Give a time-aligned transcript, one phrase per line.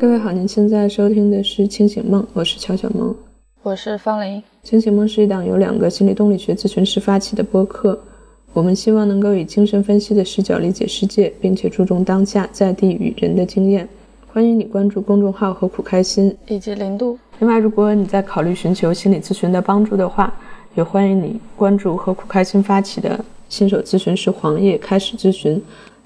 [0.00, 3.14] 各位好，您现在收听的是《清醒梦》，我是乔小梦，
[3.62, 4.38] 我是方玲。
[4.62, 7.98] 《清醒梦》是一档由两个心理动力学咨询师发起的播客，
[8.52, 13.88] 我们希望能够以精神分析的视角理解世界，并且注重当下在地与人的经验。
[14.26, 17.16] 欢迎你关注公众号“何苦开心”以及零度。
[17.38, 20.34] 另外，如果你在考虑寻求心理咨询的帮助的话，
[20.74, 25.62] 也欢迎你关注“何苦开心”发起的新手咨询师黄叶开始咨询。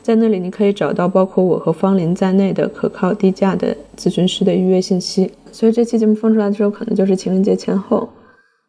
[0.08, 5.30] 在那里，你可以找到包括我和方林在内的可靠低价的咨询师的预约信息。
[5.52, 8.08] 所以这期节目放出来的时候，可能就是情人节前后。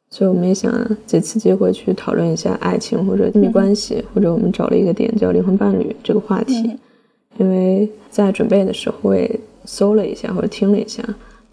[0.09, 0.69] 所以我们也想
[1.05, 6.77] 借此机会去讨论一下爱情或者亲密关系，或者我们找了一个点叫灵魂伴侣这个话题。
[7.37, 11.01] 因为在准备的时候，我也搜了一下或者听了一下，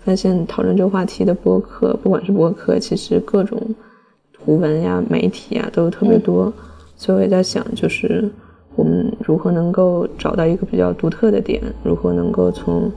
[0.05, 3.57] 发现讨论这个话题的播客，不管是播客，其实各种
[4.33, 6.53] 图文呀、媒体呀都特别多。
[6.97, 8.29] 所以我也在想，就是。
[8.77, 11.61] 我们如何能够找到一个比较独特的点？
[11.83, 12.93] 如何能够从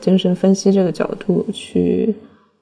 [0.00, 2.14] 精神分析这个角度去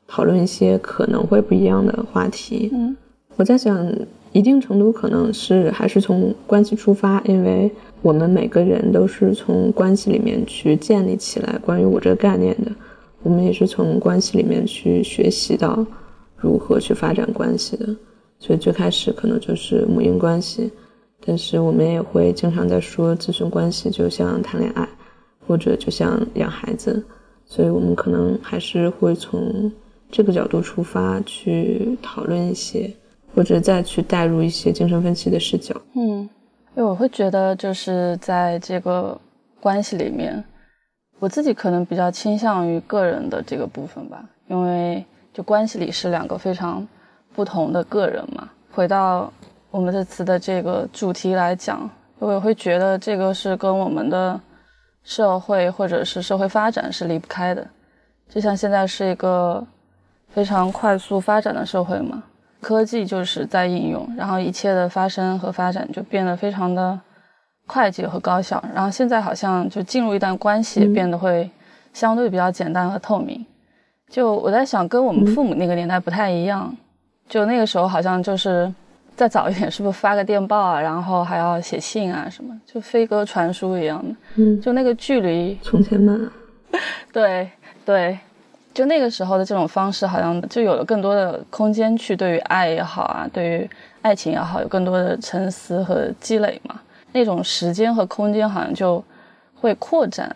[0.07, 2.69] 讨论一些可能会不一样的话题？
[2.73, 2.97] 嗯，
[3.37, 3.89] 我在想，
[4.33, 7.71] 一定程度可能是还是从关系出发，因为
[8.03, 12.71] 我们每个人都是从关系里面去建立起来关于我这个概念的。
[13.23, 15.85] 我们也是从关系里面去学习到
[16.37, 17.87] 如何去发展关系的。
[18.39, 20.71] 所以最开始可能就是母婴关系。
[21.25, 24.89] 但是我们也会经常在说，咨询关系就像谈恋爱，
[25.45, 27.05] 或者就像养孩子，
[27.45, 29.73] 所以我们可能还是会从
[30.11, 32.95] 这个角度出发去讨论一些，
[33.35, 35.75] 或者再去带入一些精神分析的视角。
[35.95, 36.29] 嗯，因
[36.77, 39.19] 为我会觉得就是在这个
[39.59, 40.45] 关系里面，
[41.19, 46.87] 我自己可能比较倾向于个人的这个部分吧，因为就关系里是两个非常
[47.35, 48.49] 不同的个人嘛。
[48.71, 49.33] 回到。
[49.77, 51.89] 我们这次的这个主题来讲，
[52.19, 54.41] 我也会觉得这个是跟我们的
[55.05, 57.67] 社会或者是社会发展是离不开的。
[58.27, 59.63] 就像现在是一个
[60.31, 62.23] 非常快速发展的社会嘛，
[62.63, 66.99] 科技就是在应用，然后一切的发生和发展就变得非常的
[67.67, 68.65] 快捷和高效。
[68.75, 71.51] 然后现在好像就进入一段关系变得会
[71.93, 73.45] 相对比较简单和透明。
[74.09, 76.75] 就我在想，跟我们父母那个年代不太一样，
[77.29, 78.73] 就那个时候好像就是。
[79.17, 80.81] 再早一点，是不是发个电报啊？
[80.81, 84.15] 然后还要写信啊，什么就飞鸽传书一样的。
[84.35, 86.21] 嗯，就那个距离，从前慢。
[87.11, 87.51] 对
[87.87, 88.19] 对，
[88.75, 93.71] 就那个时候的这种方式，好像就有了更多的空间去对于爱也好啊，对于
[94.03, 96.79] 爱情也好，有更多的沉思和积累嘛。
[97.13, 99.03] 那种时间和空间，好像就
[99.55, 100.31] 会扩展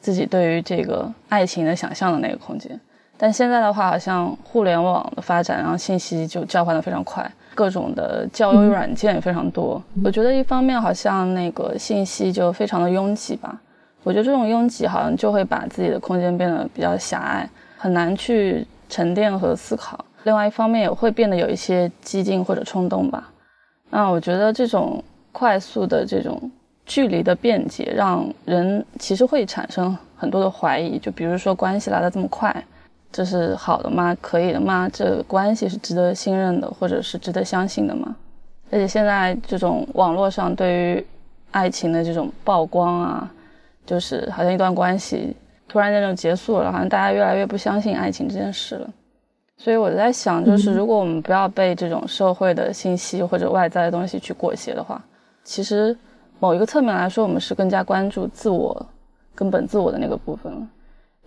[0.00, 2.78] 自己对于这个爱情的想象的那个空间。
[3.22, 7.30] 但现在的话，好像互联网的发展，然后信息就交换的非常快。
[7.54, 13.60] 各种的交友软件也非常多，我觉得一方面好像那个信息就非常的拥挤吧，
[14.04, 20.02] 我觉得这种拥挤好像就会把自己的空间变得比较狭隘，很难去沉淀和思考。
[20.22, 23.30] 另外一方面也会变得有一些激进或者冲动吧。
[23.90, 26.50] 那我觉得这种快速的这种
[26.86, 32.64] 距离的便捷，让人其实会产生很多的怀疑，就比如说关系来的这么快。
[33.12, 34.16] 这是好的吗？
[34.20, 34.88] 可以的吗？
[34.92, 38.14] 这关系是值得信任的，或者是值得相信的吗？
[38.70, 41.06] 而且现在这种网络上对于
[41.50, 43.30] 爱情的这种曝光啊，
[43.84, 45.34] 就是好像一段关系
[45.66, 48.88] 突然间就结束了，好像大家越来越不相信爱情这件事了。
[49.56, 55.04] 所以我在想，就是如果我们不要被这种社会的信息或者外在的东西去裹挟的话，
[55.42, 55.94] 其实
[56.38, 58.86] 某一个侧面来说，我们是更加关注自我
[59.34, 60.66] 根本自我的那个部分了。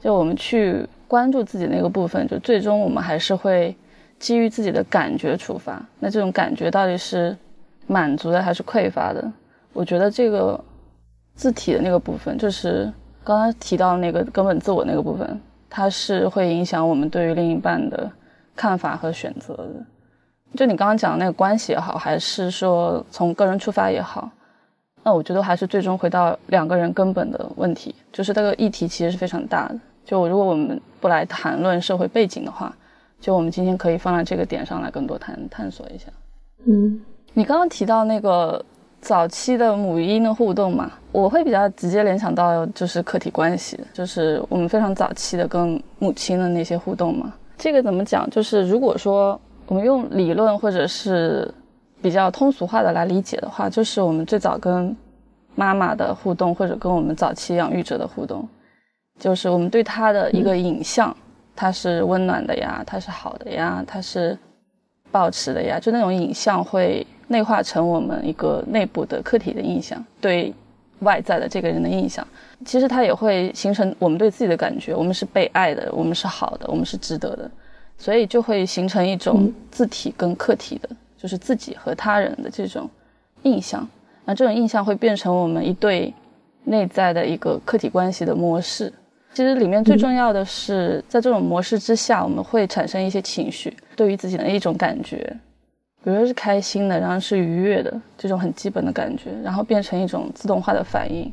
[0.04, 0.86] 就我们去。
[1.06, 3.76] 关注自己那个部分，就最终我们还是会
[4.18, 5.80] 基于自己的感觉出发。
[6.00, 7.38] 那这种感觉到底是
[7.86, 9.32] 满足的还是匮乏的？
[9.74, 10.60] 我觉得这个
[11.36, 12.92] 字体的那个部分，就是
[13.24, 18.12] 刚刚提到那个根本自我那个部分，它是会影响我们对于另一半的
[18.56, 19.70] 看法和选择的。
[20.56, 24.32] 就你刚刚讲的那个关系也好，还是说从个人出发也好，
[25.04, 29.78] 那我觉得还是最终回到两个人根本的问题，就是这个议题其实是非常大的。
[30.06, 32.76] 就如果我们不来谈论社会背景的话，
[33.20, 36.08] 就我们今天可以放在这个点上来更多探探索一下。
[36.66, 37.00] 嗯，
[37.34, 38.64] 你刚刚提到那个
[39.02, 47.34] 早期的母婴的互动嘛，我会比较直接联想到就是客体关系，就是我们非常早期的跟母亲的那些互动嘛。
[47.58, 48.30] 这个怎么讲？
[48.30, 51.50] 就是如果说我们用理论或者是
[52.02, 54.96] 比较通俗化的来理解的话，就是我们最早跟
[55.56, 58.46] 妈妈的互动，或者跟我们早期养育者的互动。
[59.24, 61.16] 就是我们对他的一个影像，
[61.56, 64.38] 他是温暖的呀，他是好的呀，他是
[65.12, 70.54] 保持的呀，就那种影像会内化成我们一个内部的客体的印象，对
[71.00, 72.28] 外在的这个人的印象，
[72.66, 77.50] 其实它也会形成我们对自己的感觉，我们是被爱的，我们是好的，我们是值得的，
[77.98, 82.90] 所以就会形成一种自体跟客体的，就是自己和他人的这种
[83.44, 83.88] 印象。
[84.26, 86.14] 那这种印象会变成我们一对
[86.66, 88.92] 内在的一个客体关系的模式。
[89.34, 95.18] 其实里面最重要的是，在这种模式之下，我们会产生一些情绪，对于自己的一种感觉，
[96.04, 101.32] 比如说是开心的，然后是愉悦的这种很基本的感觉，然后变成一种自动化的反应。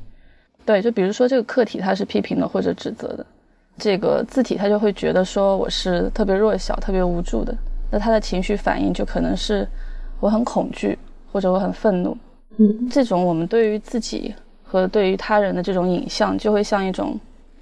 [0.65, 3.27] 对，就比如说这个客体它是批评的或者指责的，
[3.77, 7.55] 这个字体它就会觉得说我是特别弱小、特别无助的，
[7.91, 9.69] 那他的情绪反应就可能是
[10.21, 10.99] 我很恐惧
[11.31, 12.17] 或者我很愤怒。
[12.57, 17.21] 嗯，这种我们对于自己和对于他人的这种影像，就会像一种。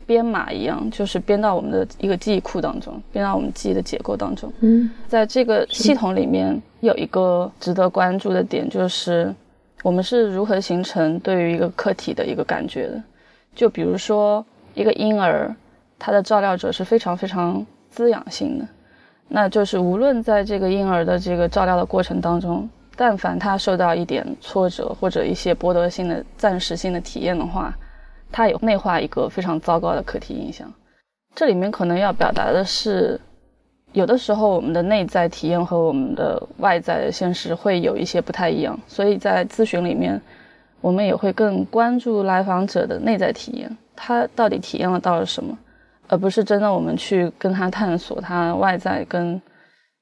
[0.09, 4.51] 编码一样，就是编到我们的一个记忆库当中，编到我们记忆的结构当中。
[4.61, 9.35] 嗯，在这个系统里面有一个值得关注的点，就是
[9.83, 13.03] 我们是如何形成对于一个客体的一个感觉的。
[13.55, 15.55] 就比如说一个婴儿，
[15.99, 18.67] 他的照料者是非常非常滋养性的，
[19.29, 22.67] 那就是无论在这个婴儿的这个照料的过程当中，
[22.97, 27.77] 但凡他受到一点挫折或者一些剥夺性的暂时性的体验的话。
[28.31, 30.73] 它有内化一个非常糟糕的客体印象，
[31.35, 33.21] 这里面可能要表达的是，
[33.93, 40.21] 有的时候我们的内在体验和我们的外在的现实会有一些不太一样，所以在咨询里面，
[40.81, 45.57] 我们也会更关注来访者的内在体验，他到底体验了到了什么，
[46.09, 49.41] 而不是真的我们去跟他探索他外在跟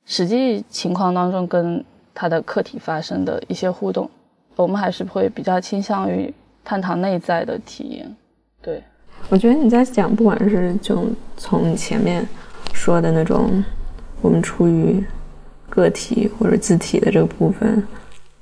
[0.05, 1.85] 实际情况当中跟
[2.15, 4.11] 他的客体发生的一些互动，
[4.57, 6.35] 我们还是会比较倾向于。
[6.69, 8.17] 探讨内在的体验，
[8.61, 8.83] 对，
[9.29, 12.27] 我觉得你在讲，不管是就从你前面
[12.73, 13.63] 说的那种，
[14.21, 15.01] 我们出于
[15.71, 17.81] 个体或者字体的这个部分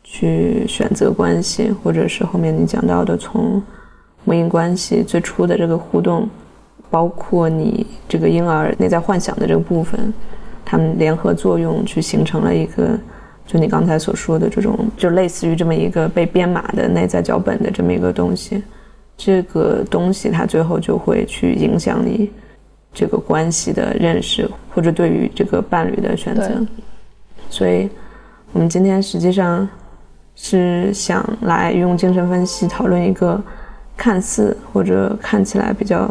[0.02, 3.62] 去选择关系，或者是后面你讲到的从
[4.24, 6.26] 母婴关系最初的这个互动，
[6.88, 10.14] 包括你这个婴儿内在幻想的这个部分，
[10.64, 12.98] 他们联合作用去形成了一个。
[13.46, 18.62] 就你刚才所说的这种，就类似于这么一个被编码的内在脚本的这么一个东西，
[19.18, 22.30] 这个东西它最后就会去影响你
[22.92, 26.50] 这个关系的认识，或者对于这个伴侣的选择。
[27.50, 27.88] 所以，
[28.52, 29.68] 我们今天实际上
[30.34, 33.38] 是想来用精神分析讨论一个
[33.94, 36.10] 看似或者看起来比较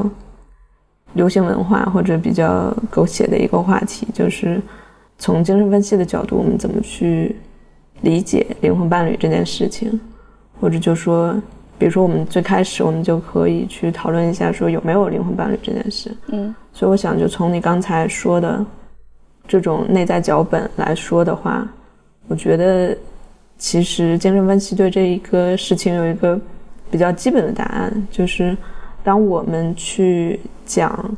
[1.13, 4.61] 流行文化或者比较狗血的一个话题，就是。
[5.23, 7.33] 从精神分析的角度，我们怎么去
[8.01, 9.97] 理解灵魂伴侣这件事情？
[10.59, 11.33] 或者就说，
[11.77, 16.13] 比如说我们最开始，我们就可以去讨论一下，说有没有灵魂伴侣这件事。
[16.27, 18.65] 嗯，所以我想，就从你刚才说的
[19.47, 21.65] 这种内在脚本来说的话，
[22.27, 22.93] 我觉得
[23.57, 26.37] 其实精神分析对这一个事情有一个
[26.91, 28.57] 比较基本的答案，就是
[29.05, 31.17] 当我们去讲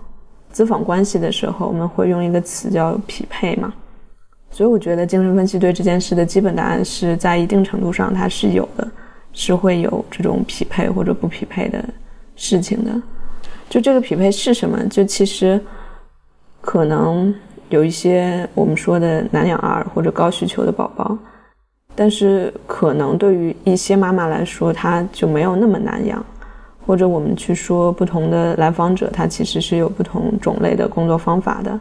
[0.54, 3.74] 咨访关系的时候，我们会用一个词叫匹配嘛。
[4.56, 8.88] 所以我觉得精神分析对这件事的基本答案是在一定程度上它是有的，
[9.34, 11.84] 是会有这种匹配或者不匹配的
[12.38, 12.92] 事情的。
[13.70, 14.82] 就这个匹配是什么？
[14.88, 15.60] 就其实
[16.62, 17.36] 可能
[17.68, 21.18] 有一些我们说的难养儿或者高需求的宝宝，
[21.94, 26.26] 但是可能对于一些妈妈来说，她就没有那么难养。
[26.86, 31.78] 或者我们去说不同的来访者，他其实是有不同种类的工作方法的。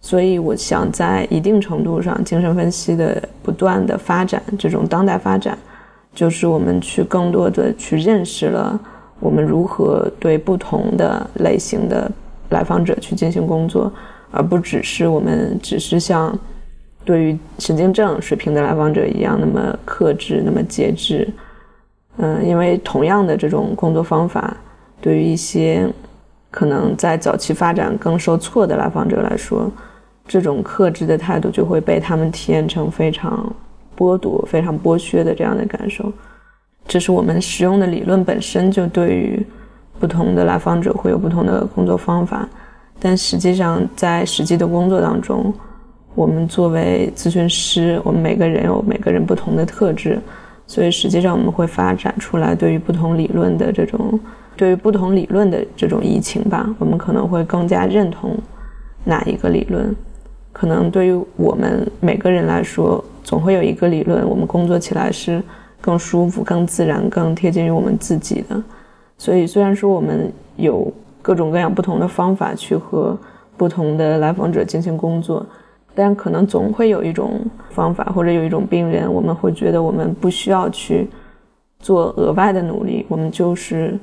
[0.00, 5.58] 所以，我想在一定程度上，精神分析的不断的发展，这种当代发展，
[6.14, 8.78] 就是我们去更多的去认识了
[9.20, 12.10] 我们如何对不同的类型的
[12.50, 13.92] 来访者去进行工作，
[14.30, 16.38] 而不只是我们只是像
[17.04, 21.28] 对于神经症水平的来访者一样那么克制、那么节制。
[22.18, 24.56] 嗯，因为同样的这种工作方法，
[25.00, 25.88] 对于一些
[26.50, 29.70] 可能在早期发展更受挫的来访者来说，
[30.28, 33.50] 这种克制的态度就会被他们体验成非常
[33.96, 36.12] 剥夺、非常剥削的这样的感受。
[36.86, 39.44] 这是我们使用的理论本身就对于
[39.98, 42.48] 不同的来访者会有不同的工作方法，
[43.00, 45.52] 但实际上在实际的工作当中，
[46.14, 50.18] 我们作为咨询师，我们每个人有每个人不同的特质，
[50.66, 54.18] 所以实际上我们会发展出来对于不同理论的这种
[54.56, 58.36] 对于不同理论的这种移情吧，我们可能会更加认同
[59.04, 59.94] 哪一个理论。
[60.58, 65.40] 可能对于我们每个人来说，总会有一个理论，我们工作起来是
[65.80, 68.60] 更舒服、更自然、更贴近于我们自己的。
[69.16, 73.16] 所以，虽然说我们有各种各样不同的方法去和
[73.56, 75.46] 不同的来访者进行工作，
[75.94, 81.08] 但可能总会有一种方法或者有一种病人，我们会觉得我们不需要去
[81.78, 83.96] 做额外的努力，我们就是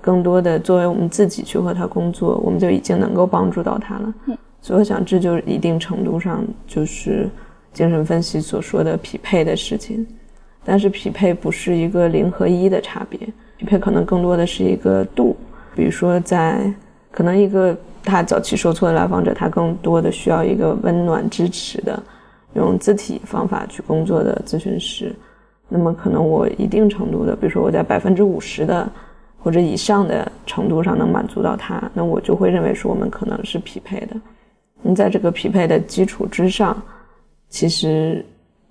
[0.00, 4.14] 更多的作为我们自己去和他工作，我们就已经能够帮助到他了。
[4.60, 7.28] 所以我想，这就是一定程度上就是
[7.72, 10.06] 精神分析所说的匹配的事情。
[10.64, 13.18] 但是匹配不是一个零和一的差别，
[13.56, 15.34] 匹配可能更多的是一个度。
[15.74, 16.70] 比如说，在
[17.10, 22.02] 可能一个他早期受挫的来访者，他更多的需要一个温暖支持的，
[22.54, 25.14] 用字体方法去工作的咨询师。
[25.68, 28.86] 那么可能我一定程度的，比如说我在百分之五十的
[29.38, 34.16] 或者以上的程度上能满足到他，那我就会认为说我们可能是匹配的。
[34.82, 36.80] 你在这个匹配的基础之上，
[37.48, 38.24] 其实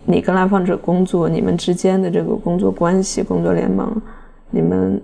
[0.06, 4.02] 你跟来访者工作，你们之间的这个工作关系、工作联盟，
[4.50, 5.02] 你们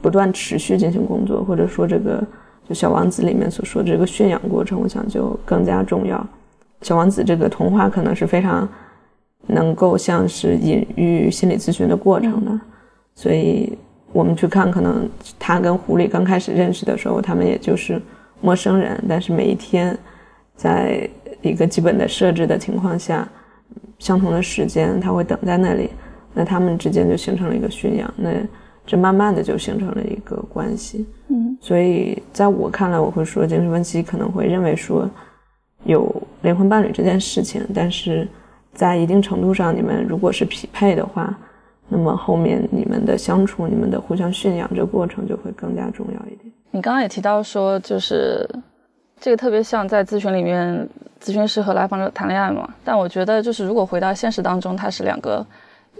[0.00, 2.24] 不断持续进行工作，或者说这个
[2.66, 6.16] 就《小王子》里面所说的这个驯养过程，我想就更加重要。
[6.86, 8.66] 《小王子》这个童话可能是非常
[9.46, 12.60] 能够像是隐喻心理咨询的过程的，
[13.14, 13.76] 所以
[14.12, 15.06] 我们去看，可能
[15.38, 18.00] 他跟狐狸刚开始认识的时候，他们也就是
[18.40, 19.96] 陌生人，但是每一天。
[20.56, 21.08] 在
[21.42, 23.28] 一个基本的设置的情况下，
[23.98, 25.90] 相同的时间，它会等在那里，
[26.32, 28.30] 那他们之间就形成了一个驯养，那
[28.86, 31.06] 这慢慢的就形成了一个关系。
[31.28, 35.08] 嗯，所以在我看来，我会说精神分析可能会认为说
[35.84, 36.10] 有
[36.42, 38.26] 灵魂伴侣这件事情，但是
[38.72, 41.38] 在一定程度上，你们如果是匹配的话，
[41.88, 46.52] 那么后面你们的相处、你们的互相驯养这个过程就会更加重要一点。
[46.70, 48.48] 你刚刚也提到说，就是。
[49.18, 50.88] 这个特别像在咨询里面，
[51.20, 52.68] 咨询师和来访者谈恋爱嘛。
[52.84, 55.44] 但我觉得，就是如果回到现实当中，他是两个，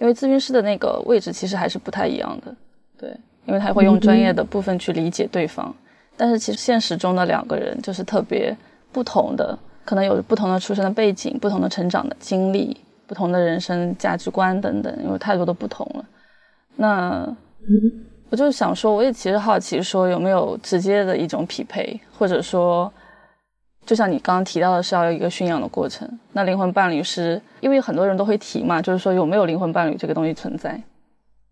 [0.01, 2.55] 因为咨询师的那个位置其实还是不太一样的，
[2.99, 3.11] 对，
[3.47, 5.75] 因为他会用专业的部分去理解对方。
[6.17, 8.57] 但是其实现实中的两个人就是特别
[8.93, 16.05] 不同的，可能有不同的出生的背景、不同的成长的经历、不同的人生价值观等等，有太多的不同了。
[16.77, 17.37] 那。
[18.29, 22.93] 我就是想说，我也其实好奇，说有没有直接的一种匹配，或者说，
[23.87, 26.07] 就像你刚刚提到的，是要有一个驯养的过程。
[26.33, 30.79] 那灵魂伴侣是因为很多人都会提嘛，就是说有没有灵魂伴侣这个东西存在？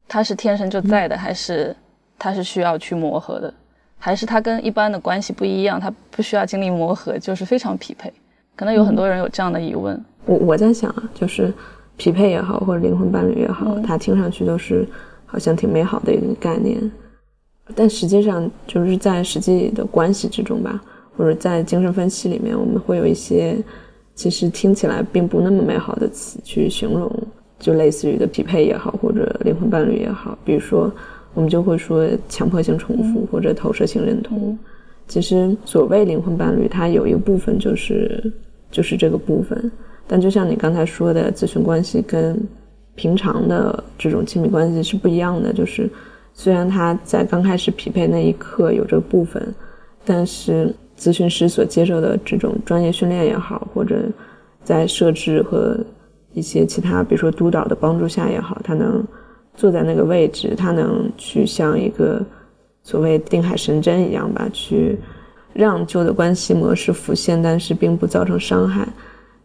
[0.08, 1.74] 它是天生就在的，还是
[2.18, 3.54] 它是需要去磨合的？
[3.98, 8.12] 还是它跟一般的关系不一样，它不需要经历磨合，就是非常匹配？
[8.56, 10.04] 可能有很多人有这样的疑问。
[10.26, 11.52] 我我在想啊，就是
[11.96, 14.86] 匹配也好，或者灵魂伴侣也好，它听上去都是。
[15.26, 16.92] 好像挺美好的一个概念，
[17.74, 20.80] 但实际上就是在实际的关系之中吧，
[21.16, 23.56] 或者在精神分析里面，我们会有一些
[24.14, 27.10] 其实听起来并不那么美好的词去形容，
[27.58, 30.92] 就类似于的匹配也好，或者灵魂伴侣也好，比如说
[31.34, 34.58] 我们就会说强迫性重复或者投射性认同。
[35.08, 38.32] 其实所谓灵魂伴侣，它有一个部分就是
[38.70, 39.70] 就是这个部分，
[40.06, 42.40] 但就像你刚才说的，咨询关系跟。
[42.96, 45.90] 平常的这种亲密关系是不一样的，就是
[46.32, 49.52] 虽然他在刚开始匹配那一刻有这个部分，
[50.04, 53.96] 但是咨询师所接受的这种专业训练也好，或者
[54.62, 55.78] 在设置和
[56.32, 59.04] 一些其他，比如说督导的帮助下也好，他能
[59.54, 62.20] 坐在那个位置，他能去像一个
[62.82, 64.98] 所谓定海神针一样吧，去
[65.52, 68.86] 让旧的关系模式浮现，但是并不造成伤害。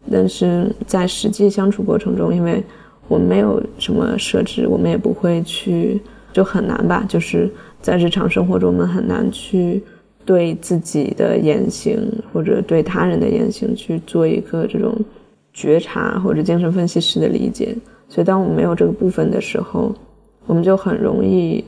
[0.09, 2.63] 但是在实际相处过程中，因为
[3.07, 6.01] 我们没有什么设置，我们也不会去，
[6.31, 7.05] 就很难吧？
[7.07, 7.49] 就是
[7.81, 9.83] 在日常生活中，我们很难去
[10.25, 11.97] 对自己的言行
[12.31, 14.95] 或者对他人的言行去做一个这种
[15.53, 17.75] 觉察或者精神分析师的理解。
[18.07, 19.93] 所以，当我们没有这个部分的时候，
[20.45, 21.63] 我们就很容易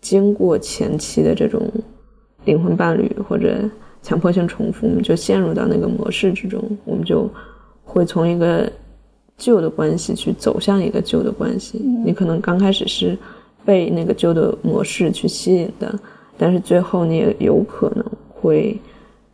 [0.00, 1.62] 经过前期的这种
[2.44, 3.68] 灵魂伴侣或者
[4.02, 7.28] 强迫性重复，我们就陷入到那个模式之中，我们就
[7.84, 8.70] 会从一个。
[9.38, 13.18] 旧的关系去走向一个旧的关系，你可能刚开始是
[13.64, 15.98] 被那个旧的模式去吸引的，
[16.36, 18.78] 但是最后你也有可能会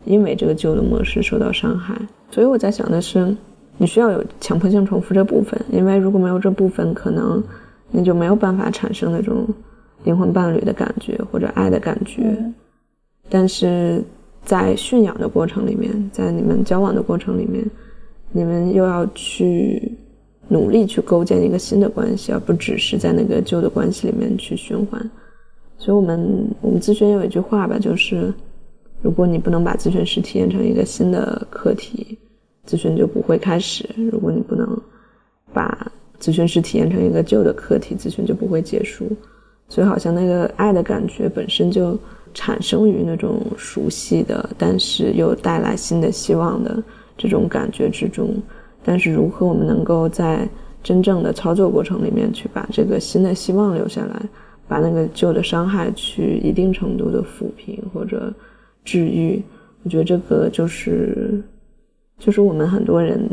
[0.05, 1.95] 因为这个旧的模式受到伤害。
[2.31, 3.35] 所以我在想的是，
[3.77, 7.43] 你需要有强迫性重复这部分，因为如果没有这部分，可能
[7.91, 9.47] 你就没有办法产生那种
[10.05, 12.37] 灵魂伴侣的感觉或者爱的感觉。
[13.29, 14.03] 但是
[14.45, 17.65] 在驯养的过程里面，在你们交往的过程里面。
[18.31, 19.91] 你们又要去
[20.49, 25.11] 努力去构建一个新的关系，而不只是在那个旧的关系里面去循环。
[25.79, 28.35] 所以，我们我们咨询有一句话吧，就是
[29.01, 32.19] 如果你不能把咨询师体验成一个新的课题，
[32.67, 34.79] 咨询就不会开始；如果你不能
[35.53, 39.09] 把咨询师体验成一个旧的课题，咨询就不会结束。
[39.69, 41.97] 所以，好像那个爱的感觉本身就
[42.35, 46.83] 产生于那种熟悉的，但是又带来新的希望的。
[47.21, 48.33] 这种感觉之中，
[48.85, 50.49] 但是如何我们能够在
[50.85, 54.23] 真正的操作过程里面去把这个新的希望留下来，
[54.69, 58.33] 把那个旧的伤害去一定程度的抚平或者
[58.85, 59.43] 治愈。
[59.85, 61.43] 我觉得这个就是
[62.19, 63.29] 就是我们很多人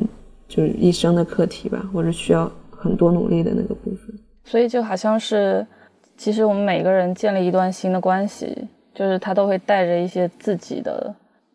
[0.48, 4.16] 就是一生的课题吧，或者需要很多努力的那个部分。
[4.44, 5.66] 所以就好像是，
[6.16, 8.56] 其实我们每个人建立一段新的关系，
[8.94, 11.14] 就是他都会带着一些自己的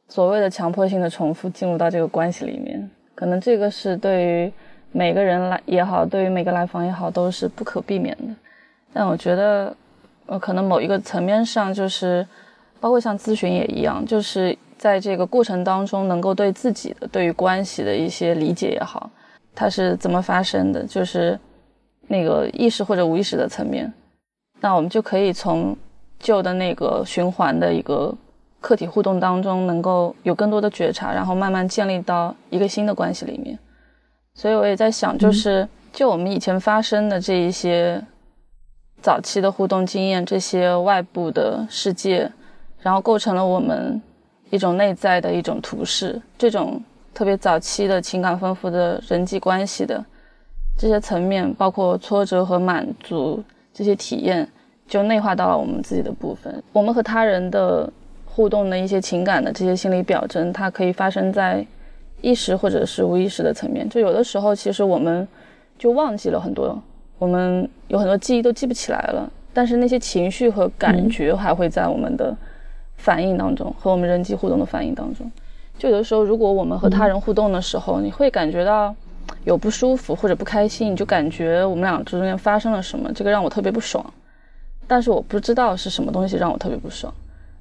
[0.09, 2.91] 所谓的强迫性的重复进入到这个关系里面。
[3.15, 4.53] 可能这个是对于
[4.91, 8.35] 每个人来也好，对于每个来访也好，都是不可避免的。
[8.93, 9.77] 但我觉得，
[10.27, 12.27] 呃，可能某一个层面上，就是
[12.81, 19.11] 包括像咨询也一样，就是在这个过程当中，能够对自己的对于关系的一些理解也好，
[19.55, 21.39] 它是怎么发生的，就是。
[22.13, 23.93] 那个意识或者无意识的层面，
[24.59, 25.77] 那我们就可以从
[26.19, 28.13] 旧的那个循环的一个
[28.61, 33.57] 客体互动当中，能够有更多的觉察，然后慢慢建立到一个新的关系里面。
[34.35, 38.05] 所以我也在想，就是就我们以前发生的这一些
[39.03, 42.31] 早期的互动经验，这些外部的世界，
[42.81, 44.01] 然后构成了我们
[44.51, 46.81] 一种内在的一种图式，这种
[47.13, 50.05] 特别早期的情感丰富的人际关系的。
[50.79, 53.43] 这些层面，包括挫折和满足
[53.73, 54.49] 这些体验，
[54.87, 56.63] 就内化到了我们自己的部分。
[56.73, 57.91] 我们和他人的
[58.25, 61.67] 互动的一些情感的这些心理表征，它可以发生在
[62.23, 63.87] 意识或者是无意识的层面。
[63.89, 65.29] 就有的时候，其实我们
[65.79, 66.83] 就忘记了很多，
[67.21, 72.37] 我们有很多记忆都记不起来了，但是那些情绪和感觉还会在我们的
[72.97, 75.31] 反应当中，和我们人际互动的反应当中。
[75.79, 78.93] 就有的时候，如果我们和他人互动的时候，你会感觉到。
[79.45, 84.05] 有不舒服或者不开心，你就感觉我们俩之间发生了什么，这个让我特别不爽。
[84.89, 87.15] 但是我不知道是什么东西让我特别不爽，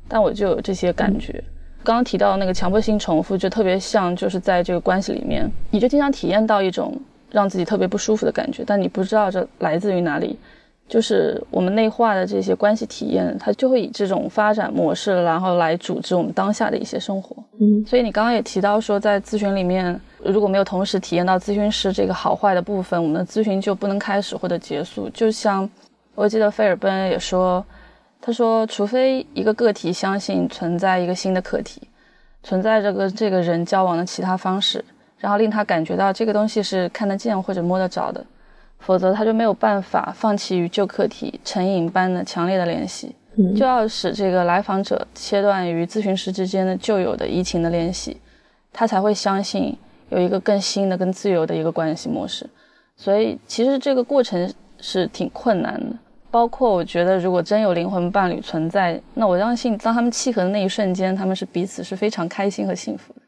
[0.07, 1.43] 但我就有这些感觉。
[1.83, 6.99] 刚刚提到那个强迫性重复，就特别像就是在这个关系里面，你就经常体验到一种
[7.31, 10.37] 让自己特别不舒服的感觉，但你不知道这来自于哪里。
[10.87, 17.35] 就是我们内化的这些关系体验，它就会以这种发展模式，然后来组织我们当下的一些生活。
[17.59, 25.07] 嗯，所以你刚刚也提到说，在咨询里面，如果没有同时体验到咨询师这个好坏的部分，我们的咨询就不能开始或者结束。
[25.09, 25.69] 就像
[26.15, 27.63] 我记得菲尔奔也说，
[28.19, 31.79] 他说，除非一个个体相信存在一个新的课题，
[32.41, 34.83] 存在着跟这个人交往的其他方式，
[35.19, 38.25] 然后令他感觉到这个东西是看得见或者摸得着的。
[38.79, 43.13] 否则他就没有办法放弃与旧课题成瘾般的强烈的联系，
[43.53, 48.15] 就要使这个来访者切断与咨询师之间的旧有的移情的联系，
[48.71, 49.77] 他才会相信
[50.07, 52.49] 有一个更新的、更自由的一个关系模式。
[52.95, 55.93] 所以其实这个过程是挺困难的。
[56.31, 63.21] 包括我觉得，如果真有灵魂伴侣存在，那我相信当他们契合的那一瞬间，他们是彼此是非常开心和幸福的。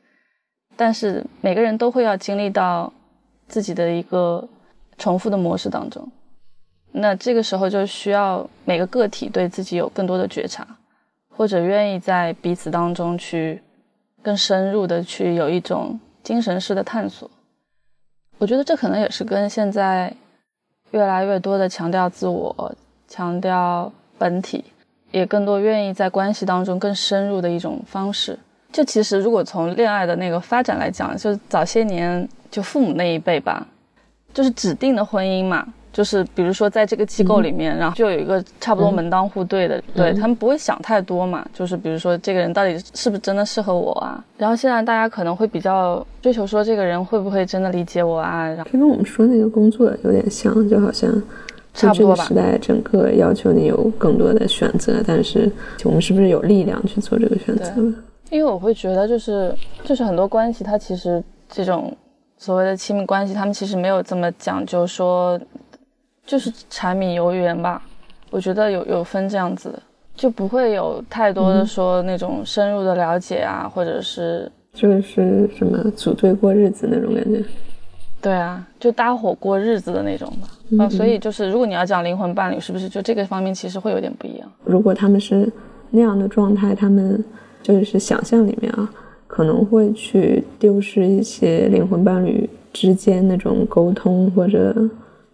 [0.76, 2.92] 但是每个人都会要经历到
[3.48, 4.48] 自己的一个。
[4.98, 6.08] 重复的模式当中，
[6.92, 10.68] 那这个时候就需要每个个体对自己有更多的觉察，
[11.28, 13.64] 或者愿意在彼此当中去
[14.22, 17.28] 更深入的去有一种精神式的探索。
[18.38, 20.16] 我觉得这可能也是跟现在
[20.92, 22.76] 越来越多的强调自我、
[23.08, 24.64] 强调本体，
[25.10, 28.38] 也更多愿意在关系当中更深入的一种方式。
[28.72, 33.68] 就其实如果从恋爱的那个发展来讲，就早些年就父母那一辈吧。
[34.34, 41.46] 就是指定的婚姻嘛，就是比如说在这个机构里面，然后就有一个差不多门当户对的，对他们不会想太多嘛。
[41.54, 44.24] 就是比如说这个人到底是不是真的适合我啊？
[44.38, 48.48] 然后现在大家可能会比较追求说这个人会不会真的理解我啊？
[48.48, 51.12] 然后跟我们说那个工作有点像，就好像
[51.74, 52.24] 差不多吧。
[52.24, 55.52] 时代整个要求你有更多的选择，但是
[55.84, 57.94] 我们是不是有力量去做这个选择？
[58.32, 61.96] 因为我会觉得就是就是很多关系它其实这种。
[62.38, 65.40] 所谓的亲密关系，他们其实没有这么讲究，说
[66.26, 67.84] 就是柴米油盐吧。
[68.32, 69.80] 我觉得有有分这样子的，
[70.16, 77.44] 就不会有太多的说那种深入的了解啊，或者是就是什么组队过日子那种感觉。
[78.20, 80.84] 对啊，就搭伙过日子的那种吧。
[80.84, 84.52] 啊，所以就是如果你要讲灵魂伴侣，是不是就这个方面其实会有点不一样？
[84.64, 85.48] 如果他们是
[85.92, 87.24] 那样的状态，他们
[87.62, 88.92] 就是想象里面啊。
[89.34, 94.76] 可能会去丢失一些灵魂伴侣之间那种沟通，或者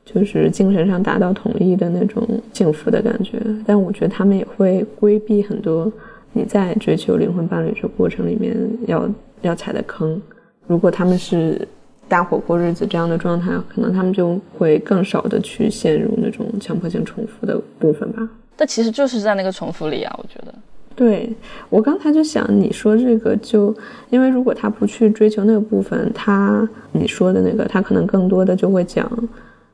[0.06, 3.42] 就是精神上达到统一的那种幸福的感觉。
[3.66, 5.92] 但我觉得他们也会规避很多
[6.32, 9.10] 你在追求灵魂伴侣这过程里面要
[9.42, 10.22] 要踩的坑。
[10.68, 11.68] 如果他们是
[12.08, 18.30] 搭伙过日子这样的状态，可能他们就会更少的去陷入那种强迫性重复的部分吧。
[18.56, 20.54] 但其实就是在那个重复里啊，我觉得。
[20.98, 21.32] 对
[21.70, 23.74] 我刚才就想你说这个，就
[24.10, 29.08] 因为如果他不去追求那个部分，他你说的那个，他可能更多的就会讲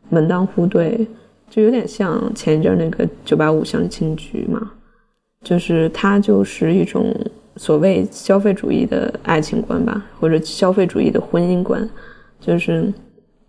[0.10, 1.08] 门当户对
[1.50, 4.70] 就有点像前一阵那个九八五相亲局嘛，
[5.46, 7.16] 就是他就是一种
[7.56, 11.90] 所谓消费主义的爱情观吧，或者消费主义的婚姻观，
[12.42, 12.92] 就是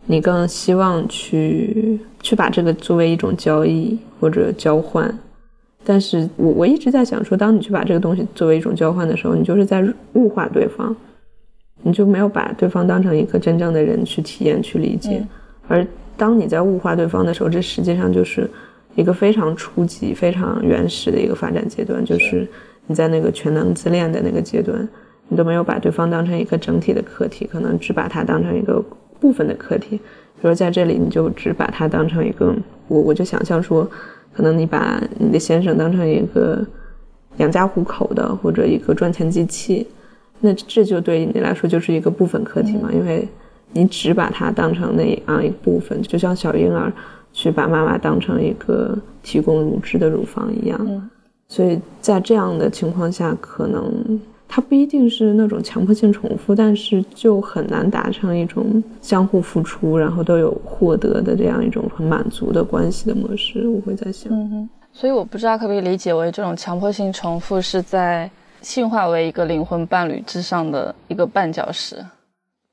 [0.07, 5.13] 你更希望去去把这个作为一种交易或者交换。
[5.87, 10.97] 但是我我一直在想说，当你去把这个东西作为一种交换的时候，你就是在物化对方，
[11.83, 15.23] 你就没有把对方当成一个真正的人去体验、去理解。
[15.69, 18.49] 而当你在物化对方的时候，这实际上就是
[18.95, 22.49] 一个非常初级、非常原始的一个发展阶段，就是
[22.87, 24.89] 你在那个全能自恋的那个阶段，
[25.29, 28.83] 你都没有把对方当成一个整体的客体，可能只把它当成一个
[29.21, 30.01] 部分的客体。
[30.41, 32.55] 比如在这里，你就只把它当成一个，
[32.89, 33.87] 我我就想象说。
[34.35, 36.63] 可能你把你的先生当成一个
[37.37, 39.87] 养家糊口的，或者一个赚钱机器，
[40.41, 43.27] 那这就对你来说就是一个部分课题嘛，因为
[43.73, 46.93] 你只把它当成那样一部分，就像小婴儿
[47.33, 51.11] 去把妈妈当成一个提供乳汁的乳房一样，
[51.49, 54.21] 所以在这样的情况下，可能。
[54.55, 63.67] 它不一定是那种强迫性重复，但是就很难达成一种相互付出，然后都有获得的这样一种很满足的关系的模式。
[63.67, 68.31] 我会在想，嗯哼所以我不知道可不可以理解为这种强迫性重复是在
[68.63, 71.97] 性化为一个灵魂伴侣之上的一个绊脚石。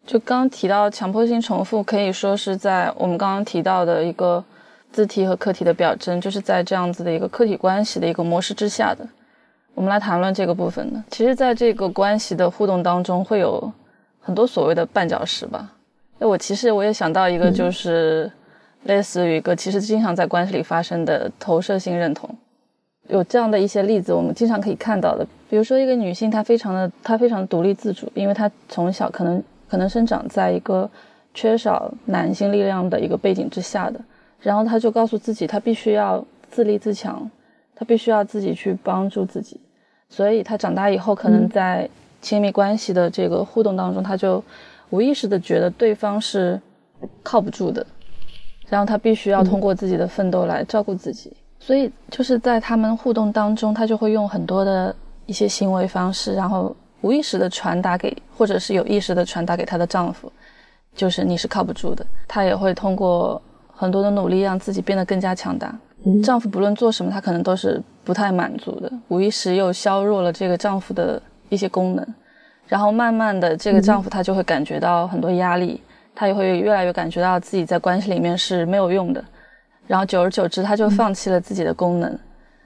[0.06, 4.44] 就刚提到强迫性重复，可以说是在我们刚刚提到的一个
[4.91, 9.04] 自体和客体的表征，就是在这样子的一个客体关系的一个模式之下的。
[9.73, 11.03] 我们来谈论这个部分呢。
[11.10, 13.71] 其实，在这个关系的互动当中，会有
[14.19, 15.71] 很多所谓的绊脚石吧。
[16.19, 18.31] 那我其实我也想到一个，就是
[18.84, 22.29] 类似于一个其实经常在关系里发生的投射性认同。
[23.07, 25.25] 有这样的一些例子，我们经常可以看到的。
[25.49, 30.89] 比如说，一个女性她非常的她非常独立自主，因为她从小可能可能生长在一个
[31.34, 33.99] 缺少男性力量的一个背景之下的，
[34.39, 37.29] 然后她就告诉自己，她必须要自立自强。
[37.82, 39.60] 他必须要自己去帮助自己，
[40.08, 41.89] 所以他长大以后，可能在
[42.22, 44.44] 亲密关系的这个互动当中，他就
[44.91, 46.62] 无意识的觉得对方是
[47.24, 47.84] 靠不住的，
[48.70, 51.36] 然后他必须要通过自己的奋斗来照顾自己。
[51.60, 60.32] 所以就是在他们互动当中，他就会用很多的一些行为方式，然后无意识的传达给，或者是有意识的传达给她的丈夫，
[60.94, 62.06] 就是你是靠不住的。
[62.28, 63.41] 她也会通过
[63.74, 65.76] 很多的努力，让自己变得更加强大。
[66.23, 72.05] 丈夫不论做什么，他可能都是不太满足的，无意识又削弱了这个丈夫的一些功能，
[72.67, 75.79] 然后慢慢的，这个丈夫他就会感觉到很多压力，
[76.15, 79.23] 他也会越来越感觉到自己在关系里面是没有用的，
[79.85, 82.17] 然后久而久之，他就放弃了自己的功能，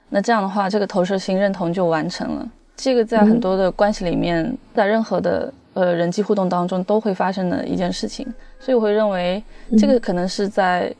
[0.08, 2.48] 那这样的话，这个投射性认同就完成了。
[2.74, 8.26] 这个在很多的关系里面，在任何的呃人际互动当中都会发生的一件事情，
[8.58, 9.42] 所以我会认为
[9.78, 10.94] 这个可能是在。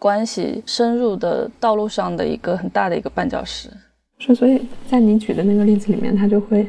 [0.00, 3.68] 关系深入的道路上的一个很大的一个绊脚石，
[4.18, 6.66] 是，所以在你举的那个例子里面，她就会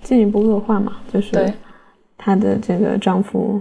[0.00, 1.52] 进一步恶化嘛，就是
[2.16, 3.60] 她的这个丈夫，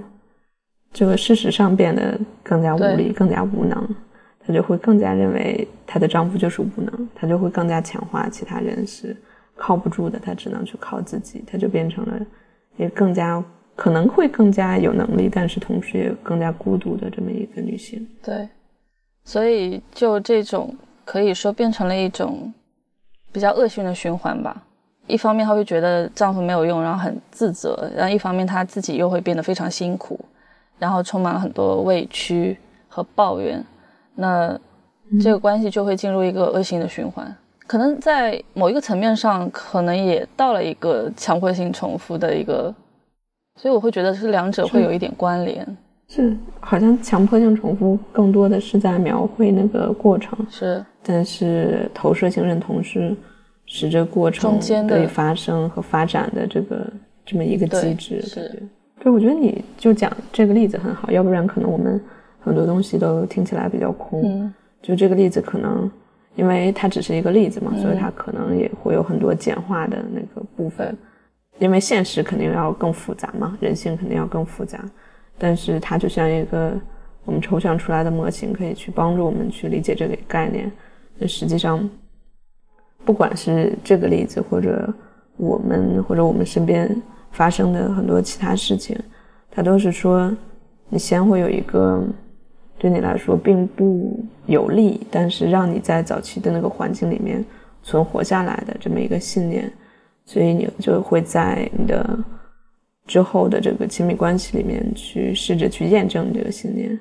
[0.94, 3.96] 这个事实上变得更加无力、更加无能，
[4.40, 9.18] 她就会更加认为她的丈夫就是无能，她就会更加强化其他人是
[9.56, 12.20] 靠不住的，她只能去靠自己，她就变成了
[12.78, 13.44] 也更加
[13.76, 18.48] 可能会更加有能力，但是同时也更加孤独的这么一个女性，对。
[19.28, 22.54] 所以，就这种可以说变成了一种
[23.30, 24.64] 比较恶性的循环吧。
[25.06, 30.18] 一方面，她会觉得丈夫没有用，然后很自责；然后一方面，她自己又会变得非常辛苦，
[30.80, 33.62] 然后充满了很多委屈和抱怨。
[34.16, 34.58] 那
[35.22, 37.36] 这个关系就会进入一个恶性的循环。
[37.68, 42.74] 可能在某一个层面上，可能也到了一个强迫性重复的一个。
[43.58, 45.78] 所以，我会觉得是两者会有一点关联。
[46.10, 53.16] 是，好像强迫性重复更多的是在描绘那个过程，是，但是投射性认同是
[53.66, 56.88] 使这过程的发生和发展的这个
[57.26, 58.22] 这么一个机制。
[58.22, 58.64] 是，
[59.00, 62.02] 对，我觉得你就讲这个例子很好，要不然可能我们
[62.40, 64.22] 很多东西都听起来比较空。
[64.24, 65.92] 嗯，就这个例子可能，
[66.36, 70.98] 因为它只是一个例子嘛，所以它可能也会有很多简化的那个部分，
[71.60, 74.80] 因为现实肯定要更复杂嘛，人性肯定要更复杂。
[75.38, 76.74] 但是它就像一个
[77.26, 80.72] 我们抽象出来的模型，可以去帮助我们去理解这个概念。
[81.18, 81.88] 那实际上，
[83.06, 84.92] 不管是这个例子，或者
[85.36, 86.90] 我们或者我们身边
[87.32, 88.98] 发生的很多其他事情，
[89.52, 90.36] 它都是说，
[90.90, 92.04] 你先会有一个
[92.80, 97.44] 对你来说并不有利，但是让你在早期的那个环境里面
[97.84, 99.72] 存活下来的这么一个信念，
[100.26, 102.18] 所以你就会在你的。
[103.08, 107.00] 之后的这个亲密关系里面去试着去验证这个信念，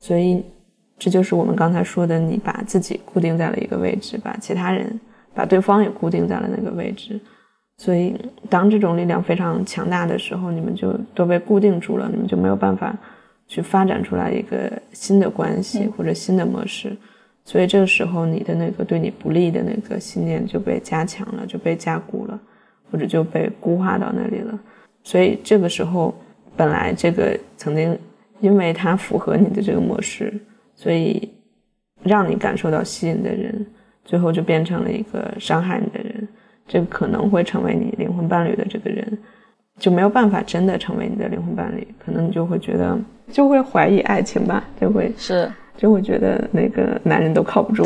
[0.00, 0.44] 所以
[0.98, 4.98] 这就是我们刚才说的，你把自己固定在了一个位置，把其他人、
[5.32, 7.18] 把对方也固定在了那个位置。
[7.76, 8.12] 所以，
[8.50, 12.92] 当这种力量非常强大的时候，你们就都被固定住了，你们就没有办法
[13.46, 16.96] 去发展出来一个新的关系或者新的模式。
[17.44, 22.38] 所以这个时候，你的那个对你不利的那个信念就被加强了，就被加固了，
[22.90, 24.58] 或者就被固化到那里了。
[25.08, 26.14] 所以这个时候，
[26.54, 27.98] 本来这个曾经
[28.40, 30.30] 因为它符合你的这个模式，
[30.74, 31.32] 所以
[32.02, 33.66] 让你感受到吸引的人，
[34.04, 36.28] 最后就变成了一个伤害你的人。
[36.66, 39.18] 这个可能会成为你灵魂伴侣的这个人，
[39.78, 41.88] 就没有办法真的成为你的灵魂伴侣。
[41.98, 42.98] 可能你就会觉得，
[43.32, 47.82] 就会怀疑爱情吧，就会是，就会觉得那个男人都靠不住。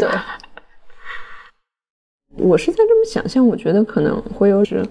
[2.34, 4.84] 我是在这么想象，我觉得可能会有是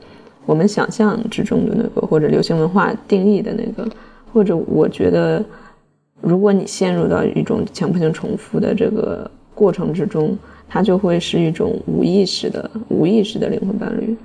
[0.46, 3.90] 我们想象之中的那个，或者流行文化定义的那个，
[4.32, 5.44] 或者我觉得，
[6.22, 10.38] 如果你陷入到一种强迫性重复的这个过程之中。
[10.74, 14.16] 它就会是一种无意识的、无意识的灵魂伴侣，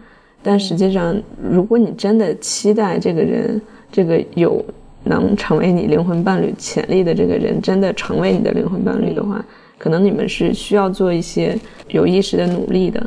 [0.45, 4.65] 但实际上，如果你真的期待这个人，这个有
[5.03, 9.45] 能成为你灵魂伴侣潜力的这个人真的成为你的灵魂伴侣的话，
[9.77, 13.05] 可能你们是需要做一些有意识的努力的。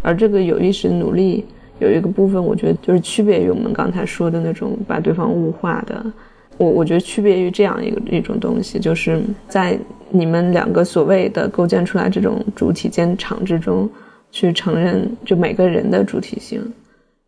[0.00, 1.44] 而这个有意识的努力
[1.78, 6.04] 有一个部分，我觉得就是区别于我们刚才说的那种把对方物化的。
[6.56, 9.78] 我我觉得区别于这样一个一种东西，就是在
[10.10, 13.88] 你们两个所谓的构建出来这种主体间场之中，
[14.32, 16.60] 去承认就每个人的主体性，